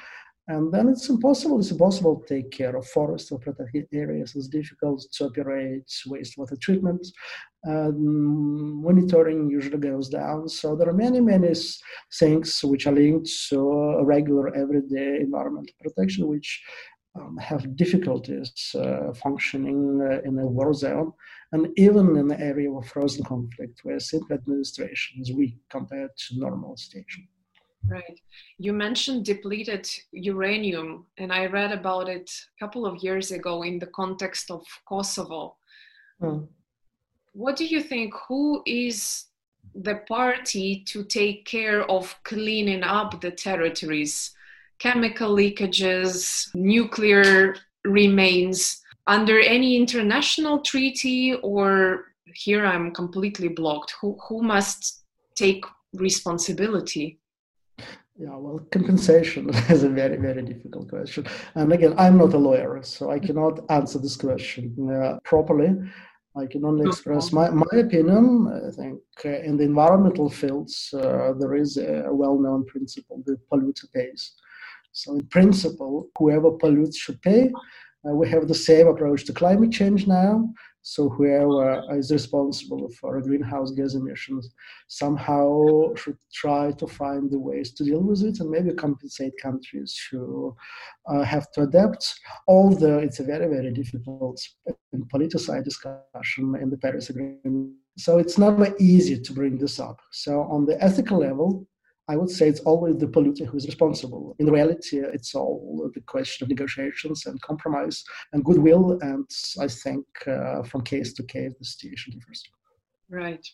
And 0.48 0.72
then 0.74 0.88
it's 0.88 1.08
impossible. 1.08 1.60
It's 1.60 1.70
impossible 1.70 2.16
to 2.16 2.34
take 2.34 2.50
care 2.50 2.74
of 2.74 2.86
forests 2.88 3.30
or 3.30 3.38
protected 3.38 3.86
areas. 3.92 4.34
It's 4.34 4.48
difficult 4.48 5.04
to 5.12 5.26
operate 5.26 5.86
wastewater 6.08 6.60
treatment. 6.60 7.06
Um, 7.64 8.82
monitoring 8.82 9.48
usually 9.48 9.78
goes 9.78 10.08
down. 10.08 10.48
So 10.48 10.74
there 10.74 10.88
are 10.88 10.92
many, 10.92 11.20
many 11.20 11.54
things 12.18 12.60
which 12.64 12.88
are 12.88 12.92
linked 12.92 13.30
to 13.50 14.02
regular, 14.02 14.52
everyday 14.56 15.20
environmental 15.20 15.74
protection, 15.80 16.26
which 16.26 16.60
um, 17.14 17.36
have 17.36 17.76
difficulties 17.76 18.74
uh, 18.74 19.12
functioning 19.14 20.00
uh, 20.02 20.22
in 20.28 20.38
a 20.38 20.46
war 20.46 20.72
zone 20.74 21.12
and 21.52 21.68
even 21.76 22.16
in 22.16 22.26
the 22.26 22.40
area 22.40 22.70
of 22.70 22.86
frozen 22.86 23.24
conflict 23.24 23.80
where 23.82 24.00
simple 24.00 24.34
administration 24.34 25.20
is 25.20 25.32
weak 25.32 25.56
compared 25.70 26.10
to 26.16 26.38
normal 26.38 26.76
station. 26.76 27.28
Right. 27.88 28.20
You 28.58 28.72
mentioned 28.72 29.24
depleted 29.24 29.88
uranium, 30.12 31.06
and 31.18 31.32
I 31.32 31.46
read 31.46 31.72
about 31.72 32.08
it 32.08 32.30
a 32.30 32.64
couple 32.64 32.86
of 32.86 33.02
years 33.02 33.32
ago 33.32 33.62
in 33.62 33.78
the 33.78 33.88
context 33.88 34.50
of 34.50 34.64
Kosovo. 34.88 35.56
Mm. 36.20 36.46
What 37.32 37.56
do 37.56 37.64
you 37.64 37.82
think? 37.82 38.14
Who 38.28 38.62
is 38.66 39.24
the 39.74 39.96
party 40.08 40.84
to 40.88 41.04
take 41.04 41.44
care 41.44 41.82
of 41.90 42.14
cleaning 42.24 42.82
up 42.82 43.20
the 43.20 43.30
territories? 43.30 44.32
Chemical 44.78 45.34
leakages, 45.34 46.54
nuclear 46.54 47.56
remains 47.84 48.80
under 49.06 49.40
any 49.40 49.76
international 49.76 50.60
treaty, 50.60 51.34
or 51.42 52.04
here 52.34 52.64
I'm 52.64 52.92
completely 52.92 53.48
blocked. 53.48 53.94
Who, 54.00 54.18
who 54.28 54.42
must 54.42 55.04
take 55.34 55.64
responsibility? 55.94 57.18
Yeah, 58.16 58.36
well, 58.36 58.60
compensation 58.70 59.48
is 59.70 59.84
a 59.84 59.88
very, 59.88 60.16
very 60.16 60.42
difficult 60.42 60.88
question. 60.88 61.26
And 61.54 61.72
again, 61.72 61.94
I'm 61.96 62.18
not 62.18 62.34
a 62.34 62.38
lawyer, 62.38 62.82
so 62.82 63.10
I 63.10 63.18
cannot 63.18 63.60
answer 63.70 63.98
this 63.98 64.16
question 64.16 64.90
uh, 64.90 65.18
properly. 65.24 65.74
I 66.36 66.46
can 66.46 66.64
only 66.64 66.88
express 66.88 67.32
my, 67.32 67.50
my 67.50 67.66
opinion. 67.72 68.48
I 68.48 68.70
think 68.70 69.00
uh, 69.24 69.28
in 69.28 69.56
the 69.56 69.64
environmental 69.64 70.30
fields, 70.30 70.92
uh, 70.94 71.32
there 71.38 71.54
is 71.54 71.76
a 71.76 72.08
well 72.10 72.38
known 72.38 72.64
principle 72.66 73.22
the 73.26 73.36
polluter 73.50 73.90
pays. 73.92 74.32
So, 74.92 75.14
in 75.14 75.26
principle, 75.26 76.08
whoever 76.18 76.50
pollutes 76.50 76.98
should 76.98 77.20
pay. 77.22 77.50
Uh, 78.04 78.14
we 78.14 78.28
have 78.28 78.48
the 78.48 78.54
same 78.54 78.88
approach 78.88 79.24
to 79.26 79.32
climate 79.32 79.72
change 79.72 80.06
now. 80.06 80.52
So 80.82 81.08
whoever 81.08 81.82
is 81.96 82.10
responsible 82.10 82.88
for 83.00 83.20
greenhouse 83.20 83.70
gas 83.70 83.94
emissions 83.94 84.52
somehow 84.88 85.94
should 85.94 86.18
try 86.32 86.72
to 86.72 86.86
find 86.86 87.30
the 87.30 87.38
ways 87.38 87.72
to 87.74 87.84
deal 87.84 88.02
with 88.02 88.22
it 88.22 88.40
and 88.40 88.50
maybe 88.50 88.74
compensate 88.74 89.32
countries 89.40 89.98
who 90.10 90.54
uh, 91.08 91.22
have 91.22 91.50
to 91.52 91.62
adapt. 91.62 92.12
Although 92.48 92.98
it's 92.98 93.20
a 93.20 93.24
very, 93.24 93.48
very 93.48 93.72
difficult 93.72 94.40
and 94.92 95.08
politicized 95.08 95.64
discussion 95.64 96.56
in 96.60 96.68
the 96.68 96.78
Paris 96.78 97.10
Agreement. 97.10 97.74
So 97.98 98.18
it's 98.18 98.38
not 98.38 98.80
easy 98.80 99.20
to 99.20 99.32
bring 99.32 99.58
this 99.58 99.78
up. 99.78 100.00
So 100.10 100.42
on 100.42 100.66
the 100.66 100.82
ethical 100.82 101.18
level, 101.18 101.66
I 102.08 102.16
would 102.16 102.30
say 102.30 102.48
it's 102.48 102.60
always 102.60 102.96
the 102.98 103.06
polluter 103.06 103.46
who 103.46 103.56
is 103.56 103.66
responsible. 103.66 104.34
In 104.38 104.50
reality, 104.50 104.98
it's 104.98 105.34
all 105.34 105.90
the 105.94 106.00
question 106.00 106.44
of 106.44 106.48
negotiations 106.48 107.26
and 107.26 107.40
compromise 107.42 108.04
and 108.32 108.44
goodwill. 108.44 108.98
And 109.02 109.28
I 109.60 109.68
think 109.68 110.04
uh, 110.26 110.62
from 110.64 110.82
case 110.82 111.12
to 111.14 111.22
case, 111.22 111.52
the 111.58 111.64
situation 111.64 112.12
differs. 112.12 112.42
Right. 113.08 113.46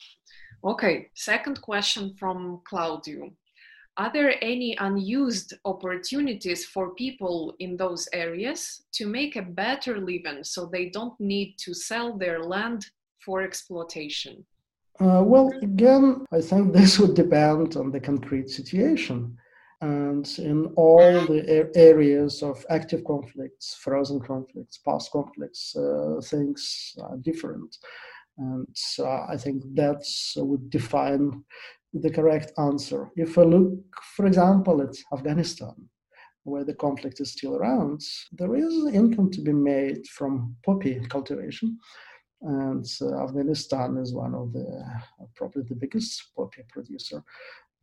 Okay. 0.65 1.11
Second 1.15 1.61
question 1.61 2.15
from 2.19 2.63
Claudio. 2.65 3.31
Are 3.99 4.13
there 4.13 4.37
any 4.43 4.77
unused 4.79 5.55
opportunities 5.65 6.65
for 6.65 6.95
people 6.95 7.55
in 7.59 7.77
those 7.77 8.09
areas 8.13 8.85
to 8.93 9.07
make 9.07 9.35
a 9.35 9.43
better 9.43 9.99
living 9.99 10.45
so 10.45 10.67
they 10.67 10.89
don't 10.89 11.19
need 11.19 11.57
to 11.59 11.75
sell 11.75 12.17
their 12.17 12.41
land 12.45 12.87
for 13.25 13.43
exploitation? 13.43 14.45
Uh, 15.01 15.23
well, 15.25 15.53
again, 15.63 16.27
I 16.33 16.41
think 16.41 16.73
this 16.73 16.99
would 16.99 17.15
depend 17.15 17.77
on 17.77 17.91
the 17.91 18.01
concrete 18.01 18.51
situation. 18.51 19.37
And 19.81 20.29
in 20.39 20.67
all 20.75 21.25
the 21.27 21.71
areas 21.77 22.43
of 22.43 22.67
active 22.69 23.05
conflicts, 23.05 23.77
frozen 23.77 24.19
conflicts, 24.19 24.79
past 24.79 25.13
conflicts, 25.13 25.77
uh, 25.77 26.21
things 26.25 26.95
are 27.01 27.17
different. 27.19 27.77
And 28.39 28.67
I 29.05 29.37
think 29.37 29.63
that 29.75 30.05
would 30.37 30.71
define 30.71 31.45
the 31.93 32.11
correct 32.11 32.53
answer. 32.59 33.11
If 33.17 33.37
we 33.37 33.45
look, 33.45 33.73
for 34.17 34.27
example, 34.27 34.83
at 34.83 34.97
Afghanistan, 35.13 35.75
where 36.43 36.65
the 36.65 36.75
conflict 36.75 37.21
is 37.21 37.33
still 37.33 37.57
around, 37.57 38.01
there 38.33 38.57
is 38.57 38.75
income 38.93 39.31
to 39.31 39.41
be 39.43 39.53
made 39.53 40.07
from 40.09 40.57
poppy 40.65 41.01
cultivation 41.09 41.79
and 42.43 42.87
uh, 43.01 43.25
Afghanistan 43.25 43.97
is 43.99 44.15
one 44.15 44.35
of 44.35 44.53
the 44.53 44.85
uh, 45.21 45.25
probably 45.35 45.63
the 45.63 45.75
biggest 45.75 46.31
poppy 46.37 46.63
producer 46.69 47.23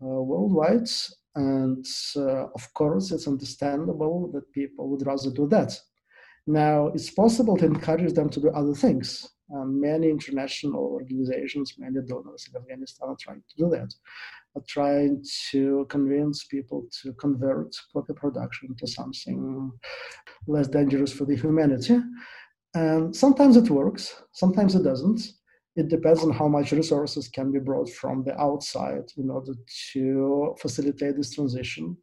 uh, 0.02 0.06
worldwide. 0.06 0.89
And 1.36 1.86
of 2.15 2.74
course, 2.74 3.12
it's 3.12 3.28
understandable 3.28 4.32
that 4.32 4.52
people 4.54 4.88
would 4.89 5.06
rather 5.06 5.30
do 5.32 5.48
that. 5.50 5.78
Now, 6.48 6.88
it's 6.88 7.10
possible 7.10 7.58
to 7.58 7.65
encourage 7.65 8.13
them 8.13 8.30
to 8.30 8.39
do 8.39 8.50
other 8.52 8.74
things. 8.74 9.28
And 9.50 9.82
many 9.82 10.10
international 10.10 10.84
organizations, 10.84 11.76
many 11.78 12.00
donors 12.08 12.48
in 12.50 12.60
Afghanistan 12.60 13.10
are 13.10 13.18
trying 13.20 13.44
to 13.50 13.56
do 13.58 13.70
that, 13.72 13.94
are 14.56 14.63
trying 14.68 15.24
to 15.52 15.86
convince 15.89 16.46
people 16.46 16.88
to 17.02 17.13
convert 17.13 17.76
poppy 17.94 18.13
production 18.13 18.76
to 18.78 18.88
something 18.88 19.72
less 20.48 20.68
dangerous 20.68 21.12
for 21.12 21.26
the 21.26 21.36
humanity. 21.36 22.00
And 22.75 23.15
sometimes 23.15 23.55
it 23.55 23.69
works, 23.69 24.13
sometimes 24.33 24.75
it 24.75 24.83
doesn't. 24.83 25.21
It 25.77 25.88
depends 25.88 26.23
on 26.23 26.31
how 26.31 26.47
much 26.47 26.73
resources 26.73 27.29
can 27.29 27.51
be 27.51 27.59
brought 27.59 27.89
from 27.89 28.23
the 28.23 28.38
outside 28.39 29.05
in 29.17 29.29
order 29.29 29.53
to 29.93 30.55
facilitate 30.59 31.15
this 31.15 31.33
transition. 31.33 31.97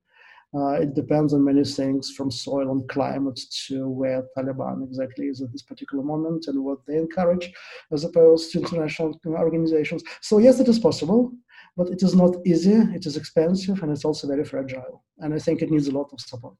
Uh, 0.55 0.73
it 0.73 0.95
depends 0.95 1.33
on 1.33 1.45
many 1.45 1.65
things 1.65 2.11
from 2.11 2.31
soil 2.31 2.71
and 2.71 2.87
climate 2.89 3.41
to 3.67 3.89
where 3.89 4.25
Taliban 4.37 4.85
exactly 4.85 5.27
is 5.27 5.41
at 5.41 5.51
this 5.53 5.63
particular 5.63 6.05
moment 6.05 6.47
and 6.47 6.63
what 6.63 6.79
they 6.87 6.97
encourage 6.97 7.51
as 7.91 8.05
opposed 8.05 8.53
to 8.53 8.59
international 8.59 9.19
organizations. 9.27 10.03
So, 10.21 10.39
yes, 10.39 10.61
it 10.61 10.69
is 10.69 10.79
possible, 10.79 11.33
but 11.77 11.89
it 11.89 12.03
is 12.03 12.15
not 12.15 12.37
easy, 12.47 12.75
it 12.75 13.07
is 13.07 13.17
expensive, 13.17 13.83
and 13.83 13.91
it's 13.91 14.05
also 14.05 14.27
very 14.27 14.45
fragile. 14.45 15.05
And 15.19 15.33
I 15.33 15.39
think 15.39 15.63
it 15.63 15.71
needs 15.71 15.89
a 15.89 15.93
lot 15.93 16.11
of 16.13 16.21
support. 16.21 16.59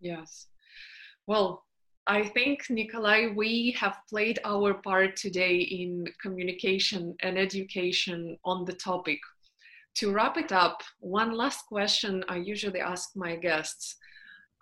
Yes. 0.00 0.46
Well, 1.26 1.64
I 2.10 2.24
think, 2.24 2.70
Nikolai, 2.70 3.34
we 3.36 3.76
have 3.78 3.98
played 4.08 4.38
our 4.42 4.72
part 4.72 5.14
today 5.14 5.56
in 5.56 6.06
communication 6.22 7.14
and 7.20 7.38
education 7.38 8.38
on 8.46 8.64
the 8.64 8.72
topic. 8.72 9.18
To 9.96 10.10
wrap 10.10 10.38
it 10.38 10.50
up, 10.50 10.80
one 11.00 11.32
last 11.32 11.66
question 11.66 12.24
I 12.26 12.36
usually 12.36 12.80
ask 12.80 13.10
my 13.14 13.36
guests. 13.36 13.96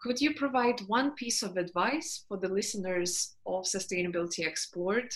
Could 0.03 0.21
you 0.21 0.35
provide 0.35 0.81
one 0.89 1.13
piece 1.13 1.45
of 1.45 1.57
advice 1.57 2.25
for 2.27 2.37
the 2.37 2.49
listeners 2.49 3.37
of 3.47 3.63
Sustainability 3.63 4.45
Explored 4.45 5.15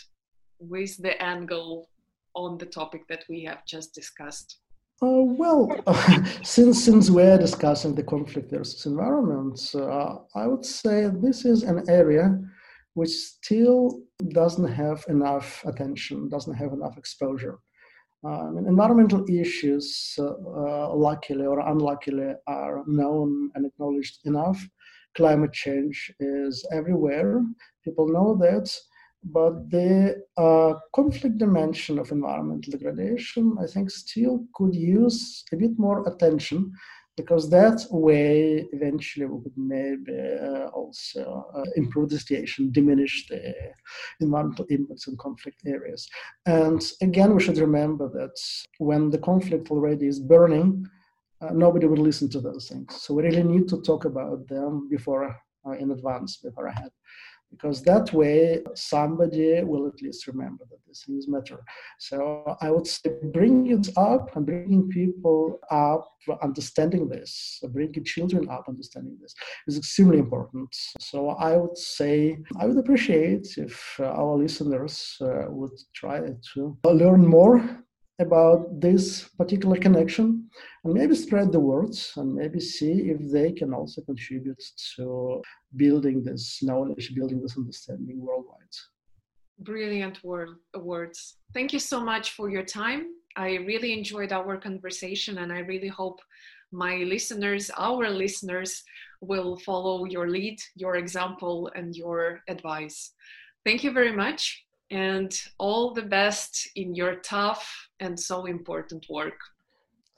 with 0.60 1.02
the 1.02 1.20
angle 1.20 1.88
on 2.36 2.58
the 2.58 2.66
topic 2.66 3.08
that 3.08 3.24
we 3.28 3.42
have 3.42 3.66
just 3.66 3.92
discussed? 3.92 4.58
Uh, 5.02 5.24
well, 5.24 5.70
since 6.42 6.84
since 6.84 7.10
we're 7.10 7.38
discussing 7.38 7.94
the 7.94 8.02
conflict 8.02 8.50
versus 8.50 8.84
environment, 8.84 9.58
uh, 9.74 10.16
I 10.34 10.46
would 10.46 10.64
say 10.64 11.08
this 11.08 11.46
is 11.46 11.62
an 11.62 11.88
area 11.88 12.38
which 12.94 13.10
still 13.10 14.02
doesn't 14.32 14.68
have 14.68 15.04
enough 15.08 15.64
attention, 15.64 16.28
doesn't 16.28 16.54
have 16.54 16.72
enough 16.74 16.98
exposure. 16.98 17.58
Uh, 18.22 18.48
environmental 18.68 19.24
issues, 19.30 20.14
uh, 20.18 20.24
uh, 20.24 20.94
luckily 20.94 21.46
or 21.46 21.60
unluckily, 21.60 22.34
are 22.46 22.82
known 22.86 23.50
and 23.54 23.64
acknowledged 23.64 24.18
enough. 24.26 24.60
Climate 25.16 25.54
change 25.54 26.12
is 26.20 26.66
everywhere. 26.72 27.42
People 27.84 28.06
know 28.08 28.36
that 28.36 28.70
but 29.22 29.70
the 29.70 30.22
uh, 30.36 30.74
conflict 30.94 31.38
dimension 31.38 31.98
of 31.98 32.10
environmental 32.10 32.72
degradation, 32.72 33.56
I 33.60 33.66
think, 33.66 33.90
still 33.90 34.44
could 34.54 34.74
use 34.74 35.44
a 35.52 35.56
bit 35.56 35.78
more 35.78 36.08
attention 36.08 36.72
because 37.16 37.50
that 37.50 37.84
way 37.90 38.66
eventually 38.72 39.26
we 39.26 39.42
could 39.42 39.56
maybe 39.56 40.16
uh, 40.42 40.68
also 40.68 41.46
uh, 41.54 41.64
improve 41.76 42.08
the 42.08 42.18
situation, 42.18 42.72
diminish 42.72 43.26
the 43.28 43.54
environmental 44.20 44.64
impacts 44.70 45.06
in 45.06 45.16
conflict 45.16 45.60
areas. 45.66 46.08
And 46.46 46.82
again, 47.02 47.34
we 47.34 47.42
should 47.42 47.58
remember 47.58 48.08
that 48.10 48.36
when 48.78 49.10
the 49.10 49.18
conflict 49.18 49.70
already 49.70 50.06
is 50.06 50.18
burning, 50.18 50.86
uh, 51.42 51.50
nobody 51.52 51.86
will 51.86 52.02
listen 52.02 52.28
to 52.30 52.40
those 52.40 52.68
things. 52.68 53.02
So 53.02 53.14
we 53.14 53.24
really 53.24 53.42
need 53.42 53.68
to 53.68 53.82
talk 53.82 54.04
about 54.04 54.46
them 54.48 54.88
before, 54.88 55.36
uh, 55.66 55.72
in 55.72 55.90
advance, 55.90 56.38
before 56.38 56.66
ahead. 56.66 56.90
Because 57.50 57.82
that 57.82 58.12
way 58.12 58.62
somebody 58.74 59.62
will 59.62 59.86
at 59.86 60.00
least 60.02 60.26
remember 60.26 60.64
that 60.70 60.78
these 60.86 61.02
things 61.06 61.28
matter. 61.28 61.62
So 61.98 62.56
I 62.60 62.70
would 62.70 62.86
say 62.86 63.10
bringing 63.32 63.78
it 63.78 63.88
up 63.96 64.36
and 64.36 64.46
bringing 64.46 64.88
people 64.88 65.58
up 65.70 66.12
understanding 66.42 67.08
this, 67.08 67.60
bringing 67.70 68.04
children 68.04 68.48
up 68.48 68.64
understanding 68.68 69.16
this 69.20 69.34
is 69.66 69.78
extremely 69.78 70.18
important. 70.18 70.74
So 71.00 71.30
I 71.30 71.56
would 71.56 71.76
say 71.76 72.38
I 72.58 72.66
would 72.66 72.78
appreciate 72.78 73.46
if 73.56 73.96
uh, 73.98 74.04
our 74.04 74.36
listeners 74.36 75.16
uh, 75.20 75.46
would 75.48 75.76
try 75.94 76.20
to 76.54 76.76
learn 76.84 77.26
more 77.26 77.84
about 78.20 78.80
this 78.80 79.28
particular 79.38 79.76
connection 79.76 80.48
and 80.84 80.94
maybe 80.94 81.14
spread 81.14 81.50
the 81.52 81.60
words 81.60 82.12
and 82.16 82.34
maybe 82.34 82.60
see 82.60 83.10
if 83.10 83.18
they 83.32 83.50
can 83.52 83.72
also 83.72 84.02
contribute 84.02 84.62
to 84.96 85.42
building 85.76 86.22
this 86.22 86.62
knowledge, 86.62 87.14
building 87.14 87.40
this 87.40 87.56
understanding 87.56 88.20
worldwide. 88.20 88.74
Brilliant 89.58 90.22
word, 90.22 90.50
words. 90.78 91.36
Thank 91.54 91.72
you 91.72 91.78
so 91.78 92.00
much 92.00 92.32
for 92.32 92.50
your 92.50 92.62
time. 92.62 93.06
I 93.36 93.56
really 93.56 93.92
enjoyed 93.92 94.32
our 94.32 94.56
conversation 94.56 95.38
and 95.38 95.52
I 95.52 95.60
really 95.60 95.88
hope 95.88 96.20
my 96.72 96.96
listeners, 96.98 97.70
our 97.76 98.08
listeners, 98.08 98.82
will 99.20 99.58
follow 99.58 100.04
your 100.04 100.28
lead, 100.28 100.58
your 100.76 100.96
example, 100.96 101.70
and 101.74 101.96
your 101.96 102.42
advice. 102.48 103.12
Thank 103.64 103.84
you 103.84 103.92
very 103.92 104.12
much 104.12 104.64
and 104.90 105.32
all 105.58 105.94
the 105.94 106.02
best 106.02 106.68
in 106.76 106.94
your 106.94 107.16
tough 107.16 107.88
and 108.00 108.18
so 108.18 108.46
important 108.46 109.06
work. 109.08 109.38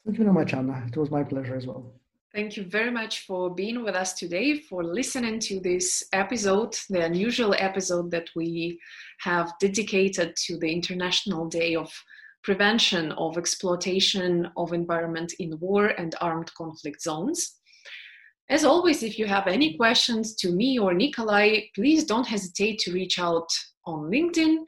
Thank 0.05 0.19
you 0.19 0.25
very 0.25 0.35
much, 0.35 0.55
Anna. 0.55 0.85
It 0.87 0.97
was 0.97 1.11
my 1.11 1.23
pleasure 1.23 1.57
as 1.57 1.67
well. 1.67 1.93
Thank 2.35 2.57
you 2.57 2.65
very 2.65 2.91
much 2.91 3.27
for 3.27 3.55
being 3.55 3.85
with 3.85 3.95
us 3.95 4.15
today, 4.15 4.59
for 4.59 4.83
listening 4.83 5.39
to 5.41 5.61
this 5.61 6.03
episode, 6.15 6.75
the 6.89 7.05
unusual 7.05 7.55
episode 7.59 8.11
that 8.11 8.31
we 8.35 8.81
have 9.21 9.53
dedicated 9.61 10.35
to 10.47 10.57
the 10.57 10.73
International 10.73 11.47
Day 11.47 11.75
of 11.77 11.93
Prevention 12.43 13.13
of 13.13 13.37
Exploitation 13.37 14.49
of 14.57 14.73
Environment 14.73 15.31
in 15.41 15.59
War 15.61 15.89
and 15.89 16.15
Armed 16.23 16.53
Conflict 16.55 17.03
Zones. 17.03 17.61
As 18.49 18.65
always, 18.65 19.03
if 19.03 19.19
you 19.19 19.27
have 19.27 19.47
any 19.47 19.77
questions 19.77 20.35
to 20.37 20.53
me 20.53 20.79
or 20.79 20.95
Nikolai, 20.95 21.61
please 21.75 22.05
don't 22.05 22.27
hesitate 22.27 22.79
to 22.81 22.93
reach 22.93 23.19
out 23.19 23.49
on 23.87 24.11
LinkedIn. 24.11 24.59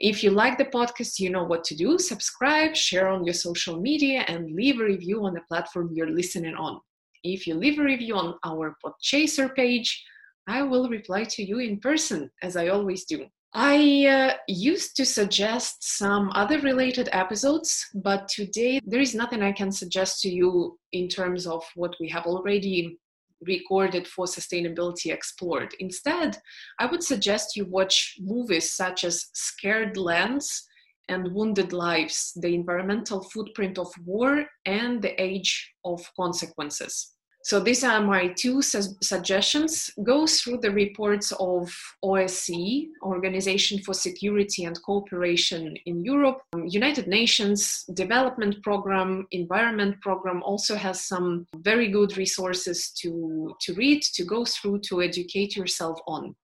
If 0.00 0.22
you 0.22 0.30
like 0.30 0.58
the 0.58 0.64
podcast, 0.66 1.18
you 1.18 1.30
know 1.30 1.44
what 1.44 1.64
to 1.64 1.76
do. 1.76 1.98
Subscribe, 1.98 2.76
share 2.76 3.08
on 3.08 3.24
your 3.24 3.34
social 3.34 3.80
media, 3.80 4.24
and 4.28 4.52
leave 4.52 4.80
a 4.80 4.84
review 4.84 5.24
on 5.24 5.34
the 5.34 5.40
platform 5.42 5.90
you're 5.92 6.10
listening 6.10 6.54
on. 6.54 6.80
If 7.24 7.46
you 7.46 7.54
leave 7.54 7.78
a 7.78 7.82
review 7.82 8.14
on 8.16 8.34
our 8.44 8.76
Podchaser 8.84 9.54
page, 9.54 10.04
I 10.46 10.62
will 10.62 10.88
reply 10.88 11.24
to 11.24 11.42
you 11.42 11.58
in 11.58 11.78
person, 11.78 12.30
as 12.42 12.56
I 12.56 12.68
always 12.68 13.04
do. 13.04 13.26
I 13.54 14.06
uh, 14.06 14.36
used 14.46 14.94
to 14.96 15.06
suggest 15.06 15.98
some 15.98 16.30
other 16.34 16.60
related 16.60 17.08
episodes, 17.12 17.86
but 17.94 18.28
today 18.28 18.80
there 18.84 19.00
is 19.00 19.14
nothing 19.14 19.42
I 19.42 19.52
can 19.52 19.72
suggest 19.72 20.20
to 20.22 20.28
you 20.28 20.78
in 20.92 21.08
terms 21.08 21.46
of 21.46 21.64
what 21.74 21.94
we 21.98 22.08
have 22.10 22.26
already 22.26 22.98
recorded 23.46 24.06
for 24.06 24.26
sustainability 24.26 25.12
explored. 25.12 25.74
Instead, 25.78 26.38
I 26.78 26.86
would 26.86 27.02
suggest 27.02 27.56
you 27.56 27.64
watch 27.66 28.16
movies 28.20 28.72
such 28.72 29.04
as 29.04 29.26
Scarred 29.34 29.96
Lands 29.96 30.66
and 31.08 31.32
Wounded 31.32 31.72
Lives, 31.72 32.32
the 32.36 32.54
environmental 32.54 33.22
footprint 33.30 33.78
of 33.78 33.88
war 34.04 34.44
and 34.66 35.00
the 35.00 35.20
age 35.20 35.72
of 35.84 36.04
consequences. 36.16 37.14
So 37.48 37.58
these 37.58 37.82
are 37.82 38.02
my 38.02 38.28
two 38.36 38.60
su- 38.60 38.94
suggestions. 39.00 39.90
Go 40.02 40.26
through 40.26 40.58
the 40.58 40.70
reports 40.70 41.32
of 41.40 41.72
OSCE, 42.04 42.88
Organization 43.02 43.78
for 43.78 43.94
Security 43.94 44.64
and 44.64 44.78
Cooperation 44.82 45.74
in 45.86 46.04
Europe. 46.04 46.42
Um, 46.52 46.66
United 46.66 47.06
Nations 47.06 47.84
Development 47.94 48.62
Program, 48.62 49.26
Environment 49.30 49.98
Program 50.02 50.42
also 50.42 50.76
has 50.76 51.06
some 51.06 51.46
very 51.56 51.88
good 51.88 52.18
resources 52.18 52.90
to, 53.00 53.56
to 53.62 53.72
read, 53.72 54.02
to 54.02 54.24
go 54.24 54.44
through, 54.44 54.80
to 54.80 55.00
educate 55.00 55.56
yourself 55.56 55.98
on. 56.06 56.36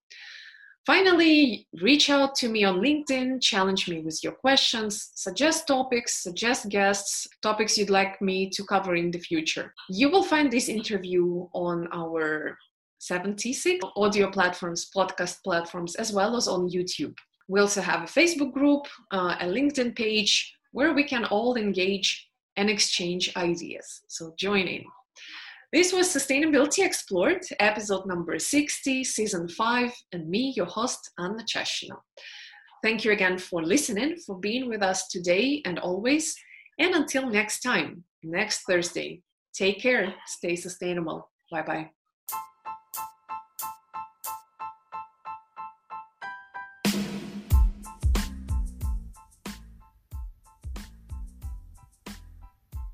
Finally, 0.86 1.66
reach 1.80 2.10
out 2.10 2.34
to 2.34 2.48
me 2.48 2.62
on 2.62 2.78
LinkedIn, 2.80 3.40
challenge 3.40 3.88
me 3.88 4.00
with 4.00 4.22
your 4.22 4.34
questions, 4.34 5.12
suggest 5.14 5.66
topics, 5.66 6.22
suggest 6.22 6.68
guests, 6.68 7.26
topics 7.40 7.78
you'd 7.78 7.88
like 7.88 8.20
me 8.20 8.50
to 8.50 8.62
cover 8.64 8.94
in 8.94 9.10
the 9.10 9.18
future. 9.18 9.72
You 9.88 10.10
will 10.10 10.22
find 10.22 10.52
this 10.52 10.68
interview 10.68 11.48
on 11.54 11.88
our 11.90 12.58
76 12.98 13.82
audio 13.96 14.30
platforms, 14.30 14.90
podcast 14.94 15.42
platforms, 15.42 15.94
as 15.94 16.12
well 16.12 16.36
as 16.36 16.48
on 16.48 16.68
YouTube. 16.68 17.16
We 17.48 17.60
also 17.60 17.80
have 17.80 18.02
a 18.02 18.06
Facebook 18.06 18.52
group, 18.52 18.86
uh, 19.10 19.36
a 19.40 19.46
LinkedIn 19.46 19.96
page 19.96 20.54
where 20.72 20.92
we 20.92 21.04
can 21.04 21.24
all 21.26 21.56
engage 21.56 22.28
and 22.56 22.68
exchange 22.68 23.32
ideas. 23.36 24.02
So 24.08 24.34
join 24.38 24.66
in. 24.66 24.84
This 25.74 25.92
was 25.92 26.06
Sustainability 26.06 26.84
Explored, 26.84 27.42
episode 27.58 28.06
number 28.06 28.38
60, 28.38 29.02
season 29.02 29.48
5, 29.48 29.92
and 30.12 30.28
me, 30.28 30.52
your 30.56 30.66
host, 30.66 31.10
Anna 31.18 31.42
Chashina. 31.52 31.96
Thank 32.84 33.04
you 33.04 33.10
again 33.10 33.38
for 33.38 33.60
listening, 33.60 34.16
for 34.24 34.38
being 34.38 34.68
with 34.68 34.84
us 34.84 35.08
today 35.08 35.62
and 35.64 35.80
always. 35.80 36.36
And 36.78 36.94
until 36.94 37.28
next 37.28 37.58
time, 37.58 38.04
next 38.22 38.62
Thursday, 38.68 39.22
take 39.52 39.80
care, 39.80 40.14
stay 40.26 40.54
sustainable. 40.54 41.28
Bye 41.50 41.62
bye. 41.62 41.90